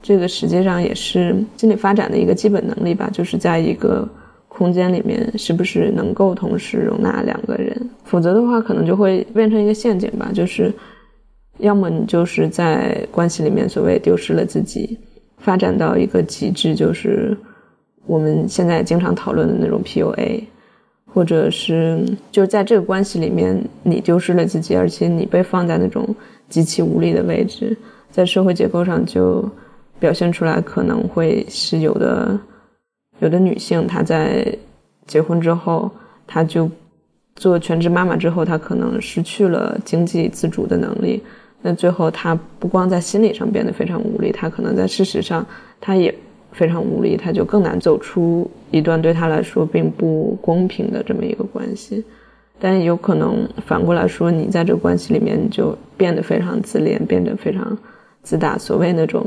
[0.02, 3.08] 这个实际上也是心理发展的一个基本能力吧。
[3.12, 4.08] 就是在一个
[4.48, 7.88] 空间里面，是不是能够同时容纳两个人？
[8.02, 10.32] 否则的话，可能就会变成一个陷阱吧。
[10.34, 10.72] 就是
[11.60, 14.98] 要么你就是在关系里面所谓丢失了自己，
[15.38, 17.36] 发展到一个极致，就是。
[18.06, 20.42] 我们现在经常讨论的那种 PUA，
[21.04, 26.12] 或者是就是在这个关系里面，你丢失了自己，而且你被放在那种
[26.48, 27.76] 极其无力的位置，
[28.10, 29.48] 在社会结构上就
[30.00, 32.36] 表现出来，可能会是有的。
[33.20, 34.44] 有的女性她在
[35.06, 35.88] 结婚之后，
[36.26, 36.68] 她就
[37.36, 41.22] 做全职妈妈之后，她可能失去了经济自主的能力。
[41.62, 45.44] 那最后他不光在心理上变得非常无力，他可能在事实上
[45.80, 46.14] 他也。
[46.52, 52.04] 非常无力，他就更难走出一段对他来说并不公平的这么一个关系。
[52.58, 57.78] 但有可能反过来说，你在这个关系里面就变得非常自恋，变得非常
[58.24, 58.58] 自大。
[58.58, 59.24] 所谓那种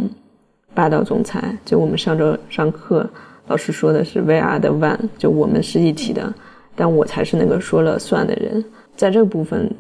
[0.74, 3.10] 霸道总裁，就我们上周上课
[3.48, 6.32] 老师说的是 “we are the one”，就我们是一体的，
[6.76, 8.62] 但我才是那个说了算的人。
[8.98, 9.74] 在这个部分，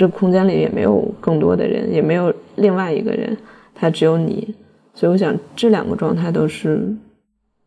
[0.00, 3.36] 这个空间里也没有更多的人，也没有另外一个人，
[3.74, 4.54] 他只有你。
[4.94, 6.90] 所以我想，这两个状态都是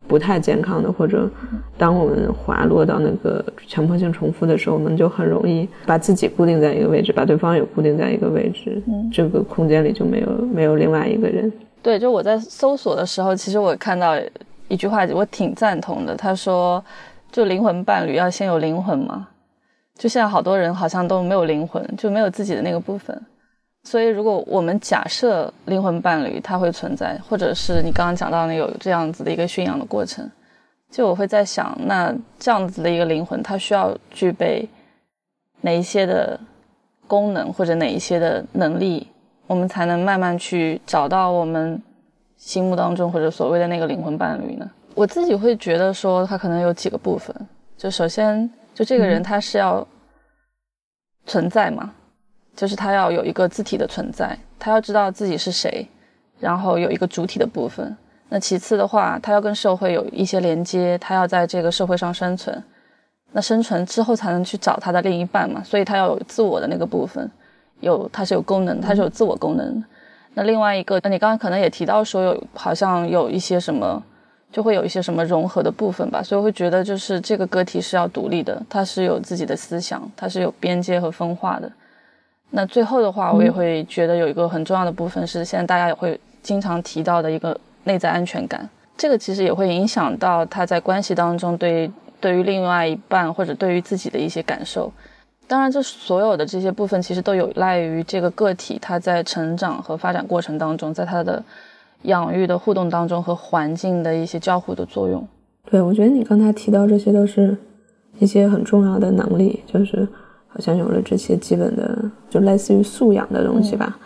[0.08, 0.90] 不太健康的。
[0.90, 1.30] 或者，
[1.78, 8.82] 当我们滑落到那个强迫性重复的时候，我们就很容易把自己固定在一个位置，把对方也固定在一个位置。
[8.88, 11.52] 嗯，这个空间里就没有没有另外一个人。
[11.84, 14.16] 对，就我在搜索的时候，其实我看到
[14.66, 16.16] 一句话，我挺赞同的。
[16.16, 16.84] 他说
[17.30, 19.28] ：“就灵魂伴侣要先有灵魂嘛。”
[19.98, 23.20] 就现在好多人好像都没有灵魂，就没有自己的那个部分。
[23.84, 30.28] 所以，如果我们假设灵魂伴侣它会存在，或者是你刚刚讲到那有这样子的一个驯养的过程，
[30.90, 34.66] 就我会在想，那这样子的一个灵魂，它需要具备
[35.60, 36.40] 哪一些的
[37.06, 39.06] 功能，或者哪一些的能力，
[39.46, 41.80] 我们才能慢慢去找到我们
[42.38, 44.70] 心目当中或者所谓的那个灵魂伴侣呢？
[44.94, 47.36] 我自己会觉得说，它可能有几个部分，
[47.76, 49.86] 就首先，就这个人他是要
[51.24, 51.94] 存在嘛。
[52.56, 55.84] 就是他要有一个字体的存在，他要知道自己是谁，
[56.38, 57.96] 然后有一个主体的部分。
[58.28, 62.62] 那其次的话，他要跟社会有一些连接，他要在这个社会上生存。
[63.32, 67.28] 那生存之后才能去找他的另一半嘛，所以他要有自我的那个部分，
[67.80, 69.84] 有他是有功能，他是有自我功能。
[70.34, 74.00] 那另外一个，那你刚刚可能也提到说有好像有一些什么，
[74.54, 81.68] 就会有一些什么融合的部分吧，所以我会觉得就是这个个体是要独立的，他是有自己的思想，他是有边界和分化的。
[82.50, 88.68] 那最后的话，我也会觉得有一个很重要的部分是，现在大家也会经常提到的一个内在安全感。
[88.96, 91.90] 这个其实也会影响到他在关系当中对
[92.20, 94.92] 对于另外一半或者对于自己的一些感受。
[95.48, 101.42] 当然，这所有的这些部分其实都有赖于这个个体他在成长和发展过程当中，在他的
[102.04, 105.26] 养育的互动当中和环境的一些交互的作用。
[105.70, 107.54] 对，我觉得你刚才提到这些都是
[108.18, 110.08] 一些很重要的能力，就是。
[110.56, 113.98] 好像有了这些基本的，就类似于素养的东西吧，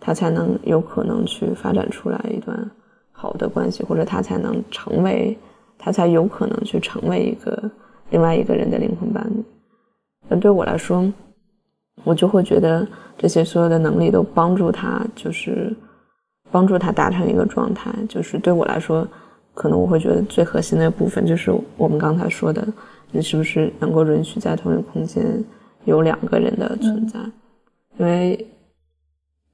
[0.00, 2.70] 他才能有可能去发展出来一段
[3.12, 5.38] 好的关系，或者他才能成为，
[5.78, 7.70] 他才有可能去成为一个
[8.10, 9.44] 另外一个人的灵魂伴侣。
[10.28, 11.08] 那对我来说，
[12.02, 12.84] 我就会觉得
[13.16, 15.72] 这些所有的能力都帮助他，就是
[16.52, 17.90] 帮助他达成一个状态。
[18.08, 19.04] 就是对我来说，
[19.54, 22.64] 可能我会觉得最核心的部分就是我们刚才说的，
[23.10, 25.42] 你是不是能够允许在同一个空间
[25.84, 27.18] 有两个人的存在？
[27.98, 28.46] 因为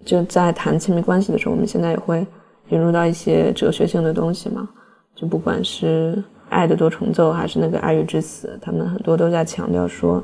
[0.05, 2.27] 就在谈亲密关系的时候，我们现在也会
[2.69, 4.69] 引入到一些哲学性的东西嘛。
[5.15, 10.23] 就不管是爱的多重奏，还是那个爱欲之死，他们很多都在强调说，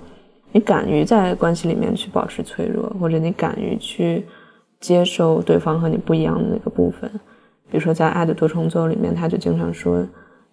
[0.52, 4.24] 你敢于在关系里面去保持脆弱，或者你敢于去
[4.84, 7.10] 接受对方和你不一样的那个部分。
[7.70, 10.06] 比如说在爱的多重奏里面，他就经常说，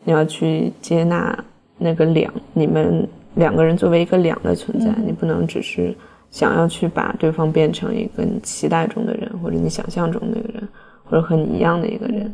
[0.06, 1.38] 你要去接纳
[1.78, 5.94] 那个两，你们两个人作为一个两的存在，你不能只是
[6.30, 10.66] 想要去把对方变成一个你期待中的人，或者你想象中的那个人，
[11.04, 12.34] 或者和你一样的一个人。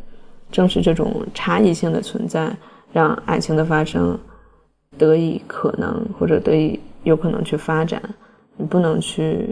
[0.52, 2.56] 正是这种差异性的存在，
[2.94, 4.16] 让爱情的发生
[5.00, 8.00] 得以可能，或者得以有可能去发展。
[8.56, 9.50] 你不能去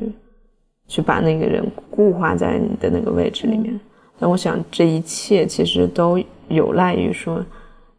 [0.88, 3.80] 去把那个人固化在你的那个位置里面。
[4.20, 7.44] 但我想，这一切其实都有赖于说，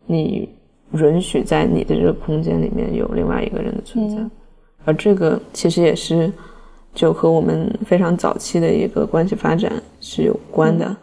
[0.07, 0.49] 你
[0.92, 4.16] 允许在你的这个空间里面有另外一个人的存在。
[4.85, 6.33] 而这个其实也是
[6.94, 10.96] 就和我们非常早期的一个关系发展是有关的。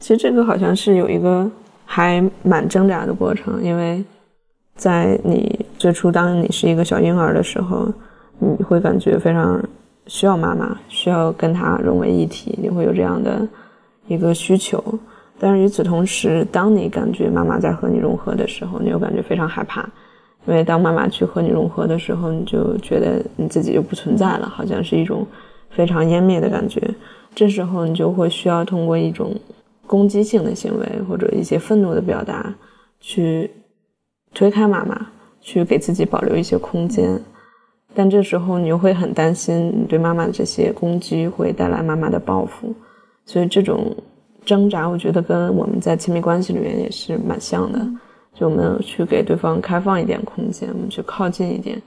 [0.00, 1.48] 其实这个好像是有一个
[1.84, 4.02] 还蛮挣扎的过程，因为
[4.74, 7.86] 在你最初当你是一个小婴儿的时候，
[8.38, 9.62] 你会感觉非常
[10.06, 13.46] 需要妈妈，需要跟他融为一体，你会有这样的
[14.06, 14.82] 一个需求。
[15.38, 19.82] 但是与此同时，当你感觉妈妈在和你融合的时候，你又感觉非常害怕，
[20.46, 25.26] 因为当妈妈去和你融合的时候，你就觉得你自己就不存在了，好像是一种
[25.70, 26.80] 非常湮灭的感觉。
[27.34, 29.34] 这时候你就会需要通过一种。
[29.86, 32.52] 攻击性的行为或者一些愤怒的表达，
[33.00, 33.50] 去
[34.32, 35.08] 推开妈妈，
[35.42, 37.20] 去给自己保留一些空间，
[37.94, 42.74] 但这时候你又会很担心，你对妈妈的这些攻击会带来妈妈的报复，
[43.24, 43.94] 所以这种
[44.44, 47.78] 挣扎，我觉得跟我们在亲密关系里面也是蛮像的，
[48.34, 51.80] 就我们去给对方开放一点空间，我们去靠近一点，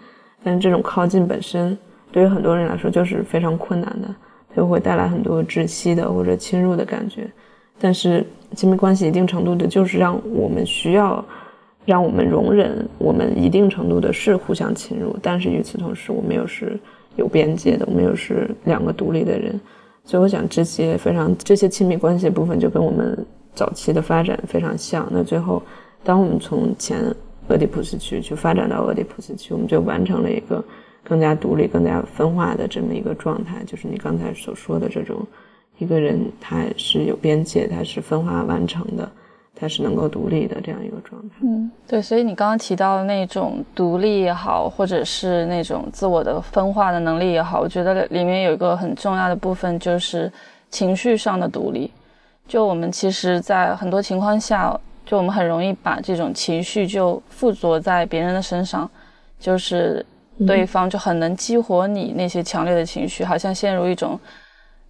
[0.43, 1.78] 但是这种靠近本身
[2.12, 4.08] 对于很多人来说就是非常困难的，
[4.56, 7.30] 它会带来很多窒息的或者侵入的感觉。
[7.80, 11.24] 但是亲密关系一定程度的，就是让我们需要，
[11.88, 16.78] 让我们容忍我们一定程度的是互相侵入，但是与此同时，我们又是
[17.15, 19.58] 有边界的，我们又是两个独立的人。
[20.04, 23.17] 所以我想，这些非常这些亲密关系的部分，就跟我们
[23.56, 25.08] 早期的发展非常像。
[25.10, 25.63] 那最后，
[26.04, 27.00] 当我们从前
[27.47, 30.62] 俄狄浦斯区去发展到俄狄浦斯区，我们就完成了一个
[31.06, 35.26] 更加独立、更加分化的这么一个状态，就是你刚才所说的这种。
[35.80, 39.10] 一个人他是有边界，他是分化完成的，
[39.60, 41.36] 他是能够独立的这样一个状态。
[41.41, 50.32] 嗯，对，所以你刚刚提到的那种独立也好，或者是那种自我的分化的能力也好，我觉得里面有一个很重要的部分就是
[50.70, 51.91] 情绪上的独立。
[52.48, 58.89] 就我们其实，在很多情况下，就我们很容易把这种情绪就附着在别人的身上，
[59.39, 60.06] 就是
[60.46, 64.20] 对方就很能激活你那些强烈的情绪，好像陷入一种。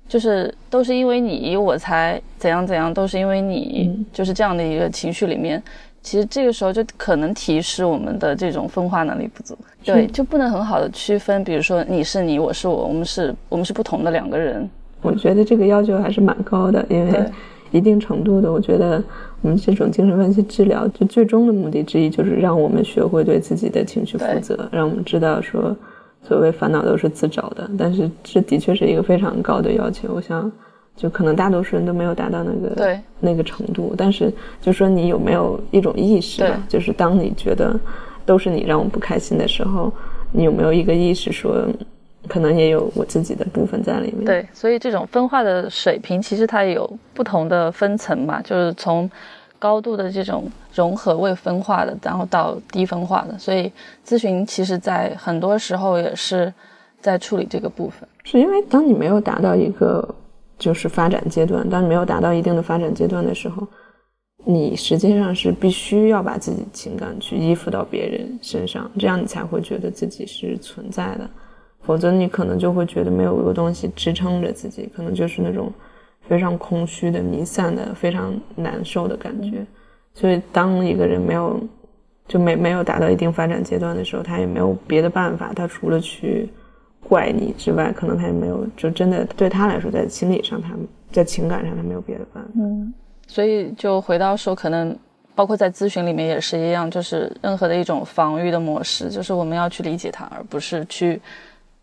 [0.07, 5.61] 就是都是因为你我才怎样怎样，都是因为你，就是这样的一个情绪里面，
[6.01, 14.69] 其实这个时候就可能提示我们的这种分化能力不足，对，就不能很好的区分，比如说你是你，我是我，我们是我们是不同的两个人。
[15.01, 17.25] 我觉得这个要求还是蛮高的，因为
[17.71, 19.03] 一定程度的，我觉得
[19.41, 25.75] 我们这种精神分析治疗，就最终的目的之一就是让我们学会对自己的情绪负责，让我们知道说。
[26.27, 30.13] 所谓烦恼都是自找的，但是这的确是一个非常高的要求。
[30.13, 30.51] 我想，
[30.95, 33.95] 就可能大多数人都没有达到那个对那个程度。
[33.97, 36.61] 但是，就说你有没有一种意识吧？
[36.67, 37.79] 就是当你觉得
[38.25, 39.89] 都是你让我不开心的时候，
[40.33, 41.65] 你有没有一个意识说，
[42.27, 44.25] 可能也有我自己的部分在里面？
[44.25, 49.09] 对，所以这种分化的水平其实它有不同的分层嘛，就是从。
[49.59, 53.71] 高度的这种融合未分化的，然后到低分化的，所以
[54.05, 56.53] 咨询其实在很多时候也是
[56.99, 58.07] 在处理这个部分。
[58.23, 60.07] 是因为当你没有达到一个
[60.59, 63.67] 就是发展阶段，当你没有达到一定的发展阶段的时候，
[64.45, 71.29] 你实际上是必须要把自己情感去依附到别人身上，这样你才会觉得自己是存在的，
[71.81, 75.71] 否则你可能就会觉得没有一个东西支撑着自己，可能就是那种。
[76.27, 79.65] 非常空虚的、弥散的、非常难受的感觉。
[80.13, 81.59] 所以，当一个人没有
[82.27, 86.49] 就没没有达到一定发展阶段的时候，他也没有别的办法，他除了去
[86.99, 90.69] 怪你之外，可能他也没有就真的对他来说，在心理上，他
[91.11, 92.49] 在情感上，他没有别的办法。
[92.55, 92.93] 嗯，
[93.27, 94.97] 所以就回到说，可能
[95.35, 101.21] 包括在咨询里面也是一样，就是任何的一种防御的模式，就是我们要去理解他，而不是去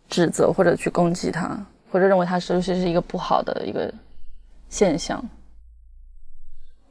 [0.09, 1.57] 指责或者去攻击他，
[1.89, 3.91] 或者认为他是不是是一个不好的一个
[4.69, 5.23] 现象。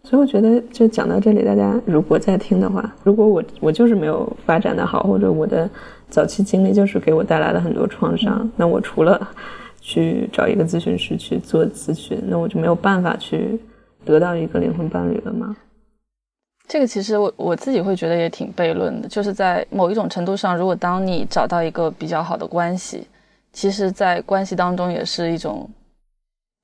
[0.02, 5.68] 所以我觉得，就讲到这里，大家如果在听的话，如果我我就是没有发展的好，或者我的
[6.10, 9.26] 早期经历就是给我带来了很多创伤，那我除了
[9.80, 13.58] 去找一个咨询师去做咨询，那我就没有办法去
[14.04, 15.56] 得到一个灵魂伴侣了吗？
[16.68, 23.06] 这个其实我我自己会觉得也挺悖论的，就是在某一种程度上，如果当你找到一个比较好的关系，
[23.52, 25.68] 其实，在关系当中也是一种，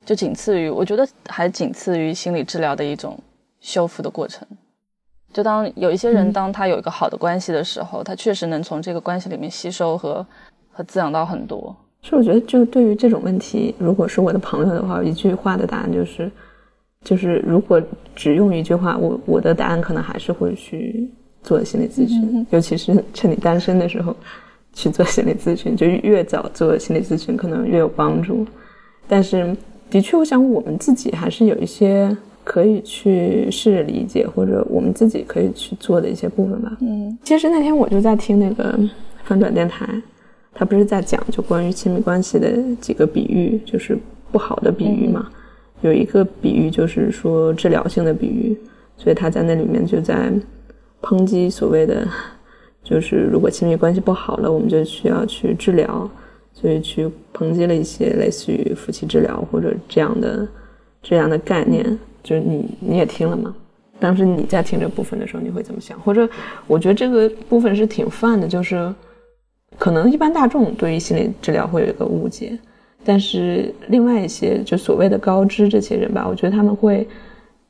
[0.05, 3.19] 就仅次于我觉得还仅次于心理治疗的一种。
[3.63, 4.49] 修复的过程，
[5.35, 10.27] 就当有一些人，当他有一个好的关系的时候，他确实能从这个关系里面吸收和
[10.73, 11.77] 和滋养到很多。
[12.01, 16.33] 是我觉得，就对于这种问题，如果是我的朋友的话，一句话的答案就是，
[17.05, 17.79] 就是如果
[18.17, 21.07] 只用一句话，我我的答案可能还是会去
[21.43, 24.17] 做心理咨询，尤其是趁你单身的时候
[24.73, 28.47] 去做心理咨询，就越早做心理咨询可能越有帮助。
[29.07, 29.55] 但是，
[29.91, 32.17] 的确，我想我们自己还是有一些。
[32.43, 36.77] 可以去试着理解，或者我们自己可以去做的一些部分吧。
[36.81, 38.77] 嗯，其实那天我就在听那个
[39.23, 39.87] 翻转电台，
[40.53, 43.97] 他不是在讲就关于亲密关系的几个比喻，就是
[44.33, 45.29] 不好的比喻嘛。
[45.83, 48.59] 有一个比喻就是说治疗性的比喻，
[48.97, 50.33] 所以他在那里面就在
[51.03, 52.09] 抨击所谓的，
[52.83, 56.11] 就是如果亲密关系不好了，我们就需要去治疗，
[56.53, 60.47] 所以去抨击了一些类似于夫妻治疗或者这样的
[61.03, 61.99] 这样的概念。
[62.23, 63.55] 就是你你也听了吗？
[63.99, 65.99] 当时你在听这部分的时候，你会怎么想？
[66.01, 66.29] 或者
[66.67, 68.95] 我觉得这个部分是挺泛的，就是
[69.79, 72.59] 可能一般大众对于心理治疗会有一个误解，
[73.05, 77.09] 但是另外一些就所谓的高知这些人吧，我觉得他们会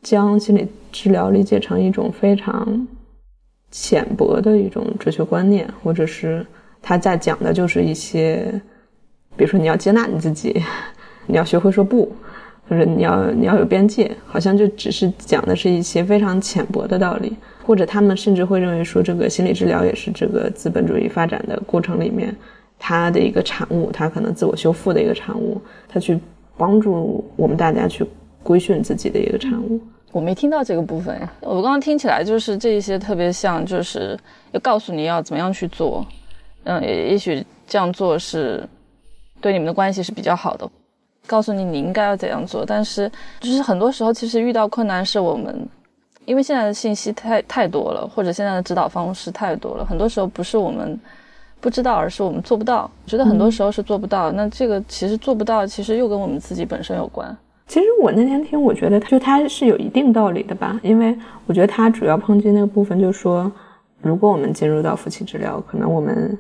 [0.03, 2.87] 将心理治疗理解成一种非常
[3.71, 6.45] 浅薄的一种哲学观念，或者是
[6.83, 8.53] 他在讲的就是一些，
[9.37, 10.63] 比如说你要接纳你自己，
[11.27, 12.11] 你要学会说不。
[12.69, 22.33] 或者你要你要有边界，好像就只是讲的是一些非常浅薄的道理，或者他们甚至会认为说这个心理治疗也是这个资本主义发展的过程里面
[22.79, 26.17] 它的一个产物，它可能自我修复的一个产物，它去
[26.57, 28.07] 帮助我们大家去
[28.41, 29.81] 规训自己的一个产物。
[30.13, 34.17] 我没听到这个部分，我刚刚听起来就是这一些特别像，就是
[34.53, 36.07] 要告诉你要怎么样去做，
[36.65, 38.63] 嗯，也也许这样做是
[39.41, 40.69] 对你们的关系是比较好的。
[41.27, 45.67] 告诉你你应该要怎样做，但是就是很多时候其实遇到困难是我们，
[46.25, 50.99] 因为现在的信息太太多了，或者现在的指导方式太多了，很多时候不是我们
[51.61, 52.91] 不知道，而是我们做不到。
[53.07, 57.37] 觉得很多时候是做不到，那这个其实做不到，其实又跟我们自己本身有关。
[57.69, 63.51] 其实我那天听，我觉得就他是有一定道理的吧，因为我觉得他主要抨击那个部分，就是说，
[64.03, 66.37] 如果我们进入到夫妻治疗，可能我们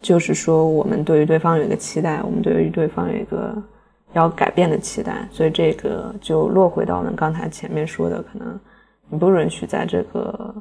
[0.00, 3.56] 就是说，我们对于对方有一个期待，我们对于对方有一个。
[4.12, 8.58] 要改变的期待，所以这个就落回到了刚才前面说的，可能
[9.08, 10.52] 你不允许在这个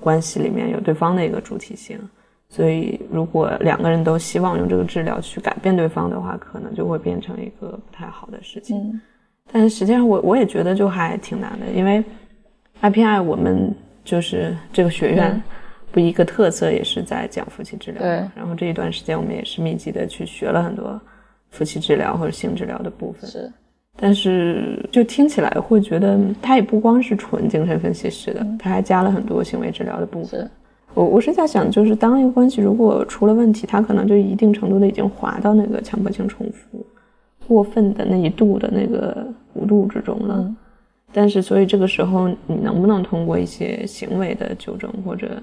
[0.00, 1.98] 关系里面有对方的一个主体性。
[2.48, 9.00] 所以，如果两个人都希望用这个治疗去改变对方的话，可能就会变成一个不太好的事情。
[9.50, 12.04] 但是实际上，我我也觉得就还挺难的，因为
[12.82, 13.74] IPI 我们
[14.04, 15.42] 就是这个学院，
[15.92, 18.00] 不一个特色也是在讲夫妻治疗。
[18.02, 18.10] 对。
[18.34, 21.00] 然后这一段时间，我们也是密集的去学了很多。
[21.50, 23.52] 夫妻治疗或者性治疗的部分是，
[23.98, 30.50] 但是就听起来会觉得它也不光是纯精神分析师的，他还加了很多行为治疗的部分。
[30.94, 36.86] 我我是在想，就是当一个关系如果出了问题，它可能就一定程度的已经滑到那个强迫性重复、
[37.46, 40.50] 过分的那一度的那个弧度之中了。
[41.12, 45.38] 但是，所以这个时候你能不能通过一些行为的纠正，或者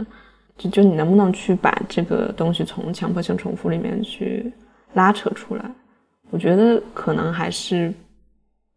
[0.60, 4.54] 就就你能不能去把这个东西从强迫性重复里面去
[4.94, 5.64] 拉扯出来？
[6.30, 7.92] 我觉得可能还是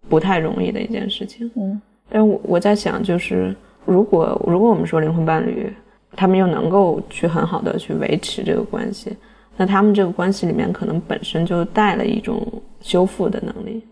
[0.08, 1.50] 不太容易的一件事情。
[1.56, 1.78] 嗯，
[2.08, 3.54] 但我我在想，就是
[3.84, 5.70] 如果如果我们说灵魂伴侣，
[6.14, 9.16] 他们又能够去很好的去维持这个关系，
[9.56, 12.46] 那他们这个关系里面可能本身就带了一种
[12.80, 13.84] 修复的能力。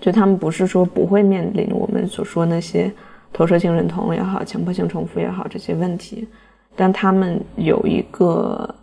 [0.00, 2.92] 就他们不是说不会面临我们所说那些
[3.32, 6.26] 投射性认同也好、强迫性重复也好这些问题，
[6.76, 8.74] 但他们有一个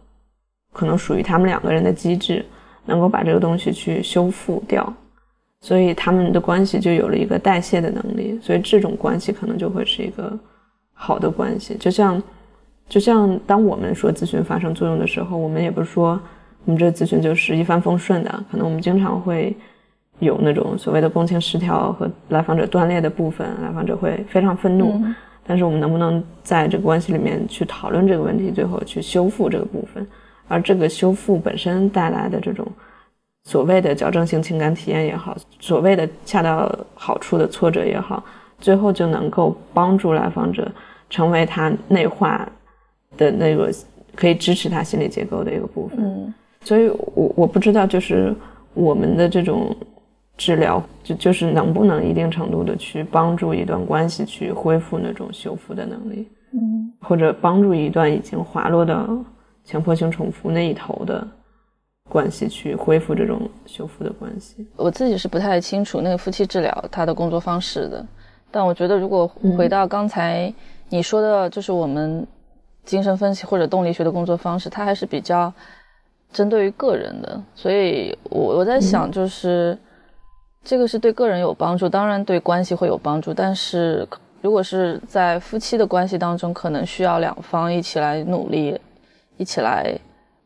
[0.72, 2.46] 可能属于他们两个人的机制。
[2.86, 4.92] 能够把这个东西去修复掉，
[5.62, 10.36] 所以他们的关系就有了一个代谢的能力，所以这种关系可能就会是一个
[10.96, 11.76] 好的关系。
[11.76, 12.20] 就像，
[12.88, 16.20] 就像当我们说咨询发生作用的时候，我们也不是说
[16.66, 19.56] 我们这咨询就是一帆风顺的，可能我们经常会
[20.18, 25.00] 有那种所谓的共情失调和来访者断裂的部分，来访者会非常愤怒，
[25.50, 30.06] 但是我们能不能在这个关系里面去讨论这个问题，最后去修复这个部分？
[30.48, 32.68] 而这个修复本身带来的这种
[33.46, 38.24] 所谓的矫正性情感体验也好，所谓的恰到好处的挫折也好，
[38.60, 40.72] 最后就能够帮助来访者
[41.10, 42.48] 成为他内化
[43.18, 43.74] 的那个
[44.16, 45.98] 可以支持他心理结构的一个部分。
[46.00, 46.32] 嗯，
[46.64, 48.32] 所以我我不知道，就是
[48.76, 49.76] 我们的这种。
[50.40, 59.06] 治疗就就是能不能一定程度的去帮助一段关系去恢复那种修复的能力，嗯，或者帮助一段已经滑落到
[59.66, 61.28] 强迫性重复那一头的
[62.08, 64.66] 关系去恢复这种修复的关系。
[64.78, 68.06] 我自己是不太清楚那个夫妻治疗他的工作方式的，
[68.50, 69.28] 但我觉得如果
[69.58, 70.52] 回到刚才
[70.88, 72.26] 你说的，就是我们
[72.86, 75.52] 精神分析或者动力学的工作方式，它还是比较
[76.32, 79.78] 针对于个人的，所以我我在想就是。
[80.64, 83.34] 这个是对个人有帮助，当然对关系会有帮助。
[83.34, 84.08] 但是
[84.42, 88.80] 如果是在夫妻的关系当中，可能需要两方一起来努力，
[89.38, 89.98] 一起来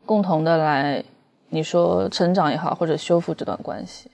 [0.06, 1.04] 共同的来，
[1.50, 4.10] 你说成长也好，或者修复这段关系。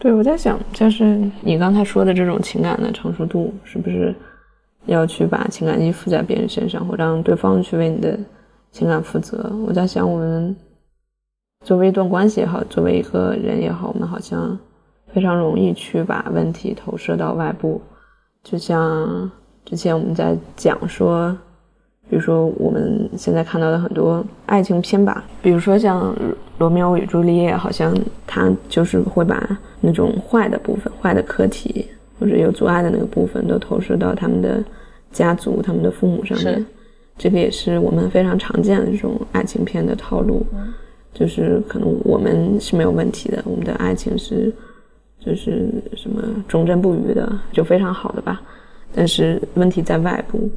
[0.00, 4.14] 对，我在想，就是你刚才说的这种情感的成熟度，是不是
[4.86, 8.18] 要去把情感依附在别人身上，或让对方去为你的
[8.72, 9.52] 情感负责？
[9.66, 10.56] 我在想，我们
[11.64, 14.58] 作为一段关系也好，作为一个人也好，我们好像。
[15.12, 17.80] 非常容易去把问题投射到外部，
[18.44, 19.30] 就像
[19.64, 21.36] 之前我们在讲说，
[22.08, 26.14] 比如说我们现在看到的很多爱情片吧，比如说像
[26.58, 27.94] 《罗密欧与朱丽叶》，好像
[28.26, 31.86] 他就是会把那种坏的部分、坏的课题
[32.20, 34.62] 或者有阻碍的那个部分都投射到他们的
[35.10, 36.64] 家族、他们的父母上面。
[37.16, 40.46] 这个也是我们非常常见的这种爱情片的套路，
[41.12, 44.52] 就是可能我们是没有问题的，我们的爱情是。
[45.20, 48.40] 就是什么忠贞不渝的，就非常好的吧。
[48.94, 50.48] 但是问题在外部。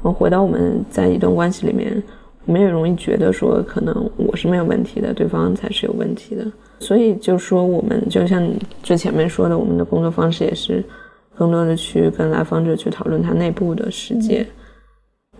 [0.00, 2.00] 我回到我们在一段关系里面，
[2.44, 6.46] 我们也容易觉得说，可能我是没有问题的，对方才是有问题的。
[6.78, 8.48] 所以就说我们就像
[8.80, 10.84] 最前面说的，我们的工作方式也是
[11.34, 14.46] 更多的去跟来访者去讨论他内部的世界。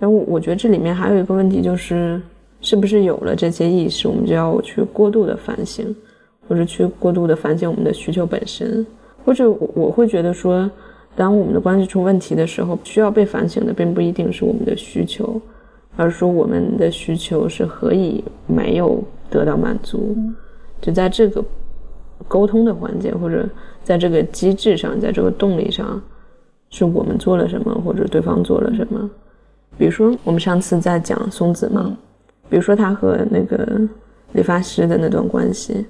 [0.00, 2.20] 然后我觉得这里面还有一个问题就是，
[2.60, 5.94] 是不是有了这些意识，我们就要去过度的反省。
[6.48, 8.84] 或者去过度的反省我们的需求本身，
[9.24, 10.68] 或者我会觉得说，
[11.14, 15.38] 当我们的关系出问题的时候，需要被反省的并不一定是我们的需求，
[15.96, 20.16] 而是说我们的需求是何以没有得到满足。
[20.80, 21.44] 就在这个
[22.26, 23.46] 沟通的环节，或者
[23.84, 26.00] 在这个机制上，在这个动力上，
[26.70, 29.10] 是我们做了什么，或者对方做了什么。
[29.76, 31.96] 比如说，我们上次在讲松子嘛，
[32.48, 33.80] 比如说他和那个
[34.32, 35.84] 理发师的那段关系。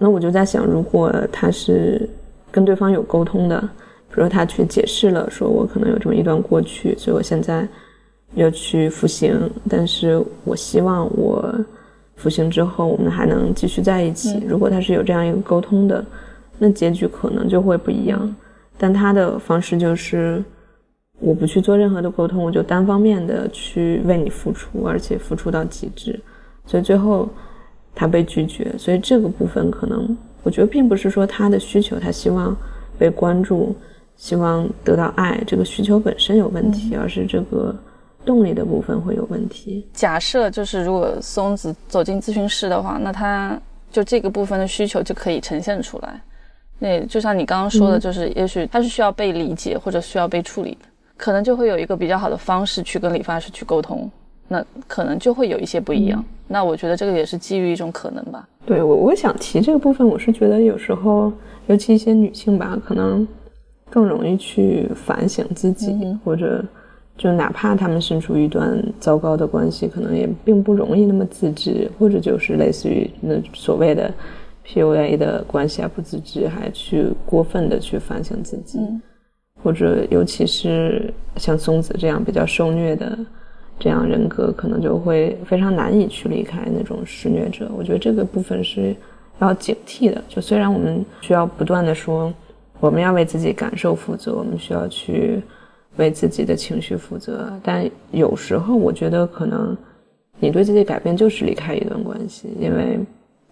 [0.00, 2.08] 那我就在想，如果他是
[2.52, 7.66] 跟对方有沟通的，比如说他去解释了，说我可能有这么一段过去，所以我现在
[8.34, 11.52] 要去服刑，但是我希望我
[12.14, 14.40] 服刑之后我们还能继续在一起。
[14.46, 16.04] 如果他是有这样一个沟通的，
[16.58, 18.36] 那结局可能就会不一样。
[18.78, 20.40] 但他的方式就是
[21.18, 26.20] 我不去做任何的沟通，我就单方面的去为你付出，而且付出到极致，
[26.64, 27.28] 所以最后。
[27.98, 32.56] 他被拒绝，所以这个部分可能，我觉得并不是说他的需求，他希望
[32.96, 33.74] 被关注，
[34.14, 37.74] 希望得到爱，这个需求本身有问题，而是这个
[38.24, 39.84] 动力的部分会有问题。
[39.92, 46.22] 假设就是如果松子走进咨询室的话，那他就这个部分的需求就可以呈现出来。
[46.78, 50.86] 那就像你刚刚说的，就是也许他是需要被理解或者需要被处理的，
[51.16, 54.08] 可能就会有一个比较好的方式去跟理发师去沟通。
[54.48, 56.24] 那可能就会有一些不一样。
[56.46, 58.48] 那我觉得这个也是基于一种可能吧。
[58.64, 61.30] 对我，我想提这个部分，我是觉得有时候，
[61.66, 63.26] 尤其一些女性吧，可能
[63.90, 65.94] 更容易去反省自己，
[66.24, 66.64] 或者
[67.16, 74.10] 就哪怕她们身处一段糟糕的关系，可能也并不容易那么自知，或者就是类似于那所谓的
[74.66, 78.78] PUA 的关系啊，不自知，还去过分的去反省自己，
[79.62, 83.18] 或者尤其是像松子这样比较受虐的。
[83.78, 87.70] 这样人格可能就会非常难以去离开那种施虐者。
[87.76, 88.94] 我觉得这个部分是
[89.38, 90.22] 要警惕的。
[90.28, 92.32] 就虽然我们需要不断的说，
[92.80, 95.40] 我们要为自己感受负责，我们需要去
[95.96, 99.76] 为自己的情绪负责，但有时候我觉得可能
[100.40, 102.48] 你对自己改变就是离开一段关系。
[102.60, 102.98] 因为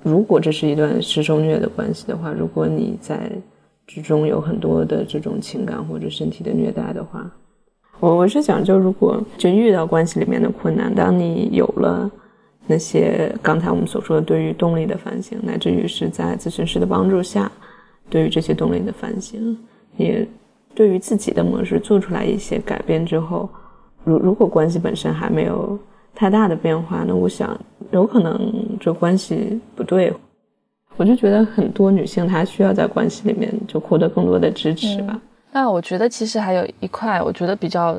[0.02, 3.30] 如果这是一段施受虐的关系的话，如果你在
[3.86, 7.30] 之中有很多的这种情感或者身体的虐待的话。
[7.98, 12.10] 我我是想，就如果就遇到关系里面的困难，当你有了
[12.66, 17.50] 那些刚才我们所说的对于动力的反省，乃至于是在咨询师的帮助下，
[18.10, 19.56] 对于这些动力的反省，
[19.96, 20.26] 也
[20.74, 23.48] 对于自己的模式做出来一些改变之后，
[24.04, 25.78] 如如果关系本身还没有
[26.14, 27.58] 太大的变化，那我想
[27.92, 30.12] 有可能这关系不对。
[30.98, 35.20] 我就觉得很多女性她需要在关系里面就获得更多的支持吧。
[35.56, 37.98] 那我觉得其实还有一块，我觉得比较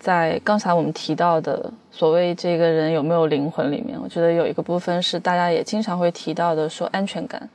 [0.00, 7.48] 在刚才我们提到的所谓这个人有没有灵魂里面，我觉得有一个部分是大家也经常会提到的，说安全感，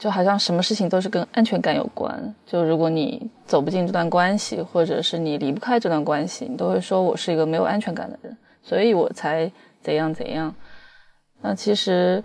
[0.00, 2.34] 就好像什么事情都是跟安全感有关。
[2.44, 9.48] 就如果你走不进这段关系，或者是你离不开这段关系，你都会说我是一个没有安全感的人，所以我才
[9.80, 10.52] 怎样怎样。
[11.40, 12.20] 那其实。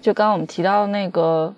[0.00, 1.54] 就刚刚我们提到那个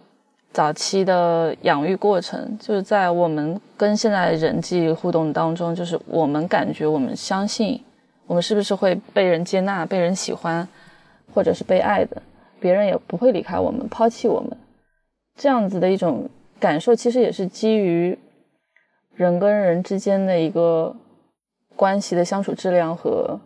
[0.54, 7.82] 早期的养育过程，就是在我们跟现在人际互动当中，就是我们感觉我们相信
[8.28, 10.66] 我们是不是会被人接纳、被人喜欢，
[11.34, 12.22] 或者是被爱的，
[12.60, 14.56] 别人也不会离开我们、抛弃我们，
[15.36, 16.30] 这样子的一种
[16.60, 18.16] 感受，其实也是基于
[19.16, 20.94] 人跟人之间的一个
[21.74, 23.40] 关系的相处质量和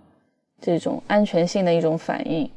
[0.60, 2.50] 这种安全性的一种反应。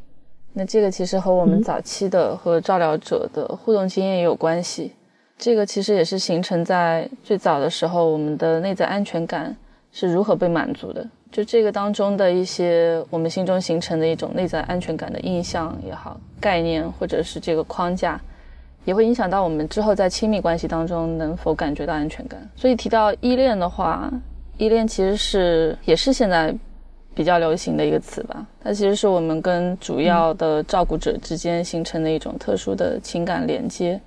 [0.53, 4.91] 那这个其实和我们早期的和照料者的互动经验也有关系。
[5.37, 9.55] 这个其实也是形成在最早的时候，我们的内在安全感
[9.91, 11.07] 是如何被满足的。
[11.31, 18.19] 就这个当中的一些我们心中形成的一种内在安全感的印象也好、概念或者是这个框架，
[18.83, 22.39] 也会影响到我们之后在亲密关系当中能否感觉到安全感。
[22.55, 24.11] 所以提到依恋的话，
[24.57, 26.53] 依恋其实是也是现在。
[27.13, 33.99] 比较流行的一个词吧，它其实是我们跟主要的照顾者之间形成的一种特殊的情感连接。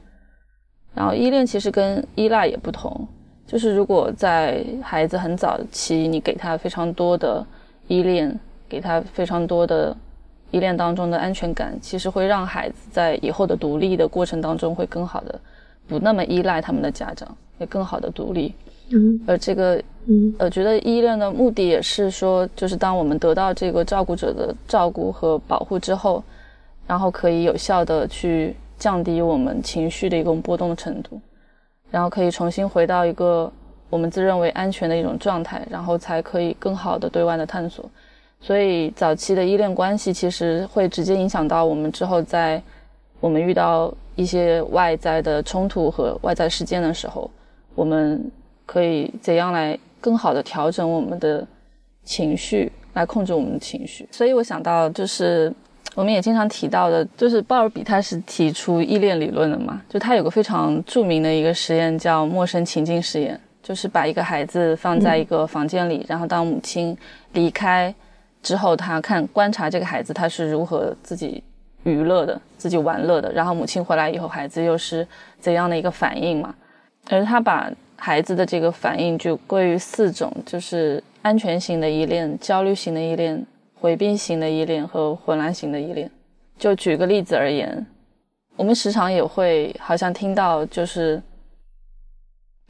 [0.94, 3.06] 然后依恋其实跟依赖也不同，
[3.46, 7.44] 就是如果在孩子很早期，你给他非常多的
[7.88, 8.38] 依恋，
[8.68, 9.94] 给他非常多的
[10.52, 15.40] 依恋当中的安全感，其实会让孩子在以后的独立的过程当中会更好的，
[15.88, 18.54] 不那么依赖他们的家长，也更好的独立。
[18.90, 26.22] 嗯，而这个，嗯，呃，觉得依恋的目的也是说，就是当我们得到这个照顾者的照顾和保护之后，
[26.86, 31.18] 然后可以有效的去降低我们情绪的一种波动的程度，
[31.90, 33.50] 然后可以重新回到一个
[33.88, 37.88] 我们自认为安全的一种状态，然后才可以更好的对外的探索。
[38.42, 42.62] 所以早期的依恋关系其实会直接影响到我们之后在
[43.18, 47.30] 我们遇到一些外在的冲突和外在事件的时候，
[47.74, 48.30] 我们。
[48.66, 51.46] 可以怎样来更好的调整我们的
[52.04, 54.08] 情绪，来控制我们的情绪？
[54.10, 55.52] 所以我想到，就是
[55.94, 66.96] 我们也经常提到的，就是鲍尔比他是提出依恋理论的嘛，就他有个非常著名的一个实验叫陌生情境实验，就是把一个孩子放在一个房间里，然后当母亲
[67.32, 67.94] 离开
[68.42, 71.42] 之后，他看观察这个孩子他是如何自己
[71.84, 75.06] 娱乐的、自己玩乐的，然后母亲回来以后，孩子又是
[75.38, 76.54] 怎样的一个反应嘛？
[77.08, 86.10] 而他把孩子的这个反应就归于四种，就是安全型的依恋、焦虑型的依恋、回避型的依恋和混乱型的依恋。
[86.58, 87.86] 就举个例子而言，
[88.56, 91.22] 我们时常也会好像听到，就是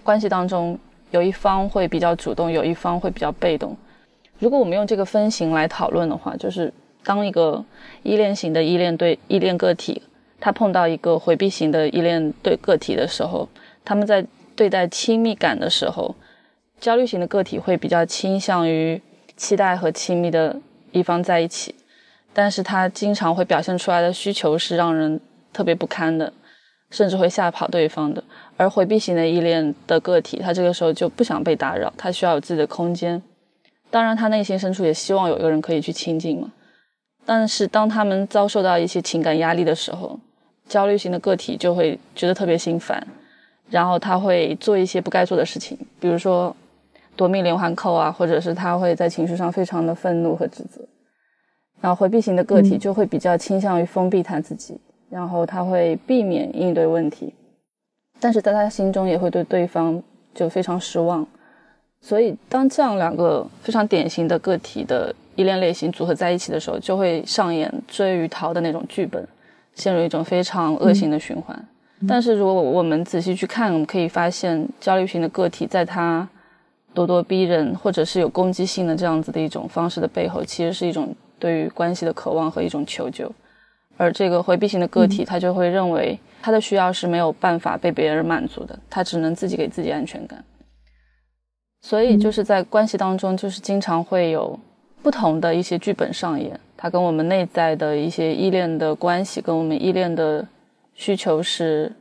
[0.02, 0.78] 关系当中
[1.10, 3.76] 有一方会比较主动，有一方会比较被动。
[4.38, 6.72] 如果我们用这个分型来讨论的话，就是
[7.02, 7.64] 当一个
[8.02, 10.02] 依恋型的依恋对依恋个体，
[10.40, 13.48] 他碰到一个回避型的依恋对个体的时候，
[13.84, 14.24] 他们在
[14.57, 16.14] 对待亲密感的时候，
[16.80, 19.00] 焦虑型的个体会比较倾向于
[19.36, 20.61] 期待和亲密的
[20.92, 21.74] 一方在一起，
[22.32, 25.20] 但是他经常会表现出来的需求是让人
[25.52, 26.32] 特别不堪的，
[26.90, 28.22] 甚至会吓跑对方的。
[28.57, 33.20] 而回避型的依恋的个体，他这个时候就不想被打扰，他需要有自己的空间。
[33.90, 36.52] 当然，他内心深处也希望有一个人可以去亲近嘛。
[37.26, 40.20] 但是当他们遭受到一些情感压力的时候，
[40.68, 43.07] 焦虑型的个体就会觉得特别心烦。
[43.70, 46.54] 然后他会做一些不该做的事情，比如说
[47.16, 50.80] 夺命连环扣啊，或者是他会在情绪上非常的愤怒和指责。
[51.80, 57.34] 然后回避型的个体就会比较倾向于封闭他自己，然后他会避免应对问题，
[58.18, 60.02] 但是在他心中也会对对方
[60.34, 61.26] 就非常失望。
[62.00, 69.26] 所以当这样两个非常典型的个体的依恋类型组合在一起的时候，就会上演追与逃的那种剧本，
[69.74, 71.68] 陷入一种非常恶性的循环。
[72.09, 76.28] 但是如果我们仔细去看，我们可以发现，焦虑型的个体在他
[76.94, 83.30] 咄咄逼人或者是有攻击性的这样子的一种方式的背后，其实是一种对于关系的渴望和一种求救。
[83.96, 90.44] 而这个回避型的个体，他就会认为他的需要是没有办法被别人满足的，他只能自己给自己安全感。
[91.80, 94.59] 所以就是在关系当中，就是经常会有
[95.02, 100.46] 不同的一些剧本上演，它跟我们内在的一些依恋的关系，跟我们依恋的。
[100.95, 101.92] 需求是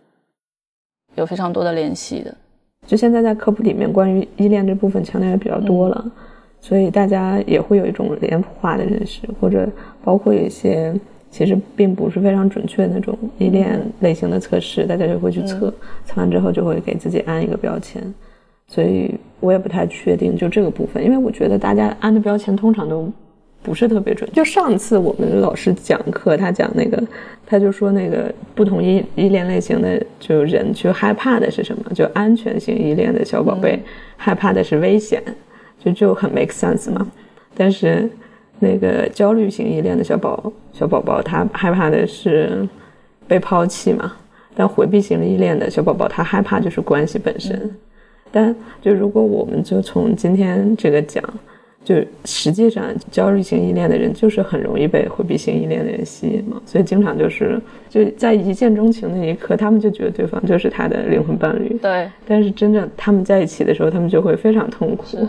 [1.15, 2.35] 有非常多的联系的，
[2.87, 6.11] 就现在在科普里面关于依恋这部分强调的比较多了，
[6.61, 9.67] 所以大家也会有一种脸谱化的认识，或者
[10.03, 10.93] 包括有一些
[11.31, 15.73] 其实并不是非常准确的那种依恋类型的测试，大家就会去测，
[16.05, 18.01] 测完之后就会给自己安一个标签。
[18.67, 23.11] 所以我也不太确定就这个部分，因为我觉得大家安的标签通常都。
[23.63, 24.29] 不是特别准。
[24.33, 27.01] 就上次我们老师讲课，他讲那个，
[27.45, 31.93] 他就说那个不同依依恋类型的就人去害怕的是什么？
[31.95, 33.81] 就安全型依恋的小宝贝
[34.17, 35.23] 害怕的是危险，
[35.79, 37.07] 就就很 make sense 嘛。
[37.55, 38.09] 但是
[38.59, 42.67] 那个焦虑型依恋的小宝小宝宝，他害怕的是
[43.27, 44.13] 被抛弃嘛。
[44.55, 47.73] 但回避型依恋的小宝宝，他害怕就是关系本身。
[48.29, 51.23] 但就如果我们就从今天这个讲。
[51.83, 57.59] 就实际上，焦虑型依恋的人就是很容易被回避型依恋的人吸引嘛，所以经常就是
[57.89, 61.77] 就在一见钟情那一刻，他们就觉得对方就是他的灵魂伴侣。
[61.81, 65.27] 对，但是真正他们在一起的时候，他们就会非常痛苦，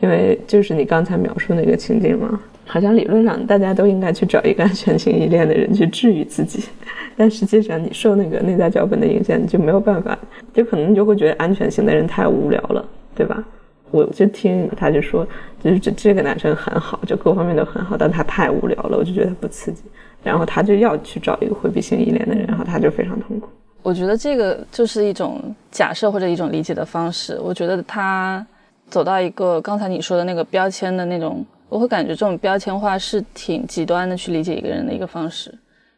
[0.00, 6.64] 因为就是你刚才描述那个情景嘛，好像理论上大家都应该去找一个安全型依恋的人去治愈自己，
[7.16, 10.18] 但实际上你受那个内在脚本的影响，你就没有办法，
[10.52, 12.84] 就可能你就会觉得安全型的人太无聊了，
[13.14, 13.44] 对吧？
[13.92, 15.24] 我就听他就说，
[15.62, 19.82] 就是这这个男生很好，就各方面都很好，但他太无聊了，我就觉得他不刺激，
[20.24, 23.48] 然后他就要去找一个回避型依恋的人，然后他就非常痛苦。
[23.82, 27.38] 我觉得这个就是一种假设或者一种理解的方式。
[27.42, 28.44] 我觉得他
[28.88, 35.52] 走到一个刚才你说的那个标签的那种，我会感觉这种标签化是挺极端的去理解一个人的一个方式，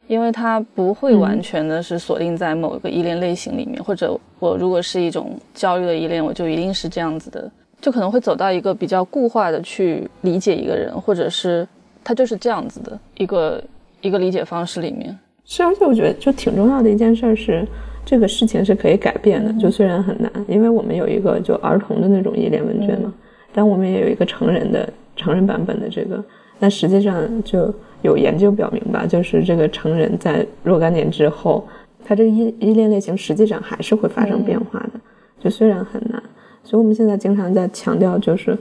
[0.07, 7.51] 因为他不会完全的是锁定在某一个依恋类型里面，或者我如果是一种焦虑的依恋，我就一定是这样子的。
[7.85, 11.69] 就可能会走到一个比较固化的去理解一个人，或者是
[12.03, 13.63] 他就是这样子的一个
[14.01, 15.15] 一个理解方式里面。
[15.45, 17.69] 是，而且我觉得就挺重要的一件事是，
[18.03, 19.53] 这个事情是可以改变的。
[19.61, 23.13] 就虽然很难，因为我们有一个就儿童的那种依恋问卷嘛，
[23.53, 26.25] 但我们也有一个成人的成人版本的这个。
[26.59, 27.71] 但实际上就
[28.01, 31.69] 有研究表明吧，就是这个成人在若干年之后，
[32.03, 34.93] 他这个依依恋类型实际上还是会发生变化的。
[35.39, 36.23] 就虽然很难。
[36.65, 38.57] 所以，我们现在经常在强调，就是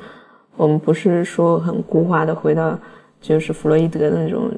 [0.58, 2.78] 我们不是说很固化的回到，
[3.22, 4.51] 就是弗洛伊德的那种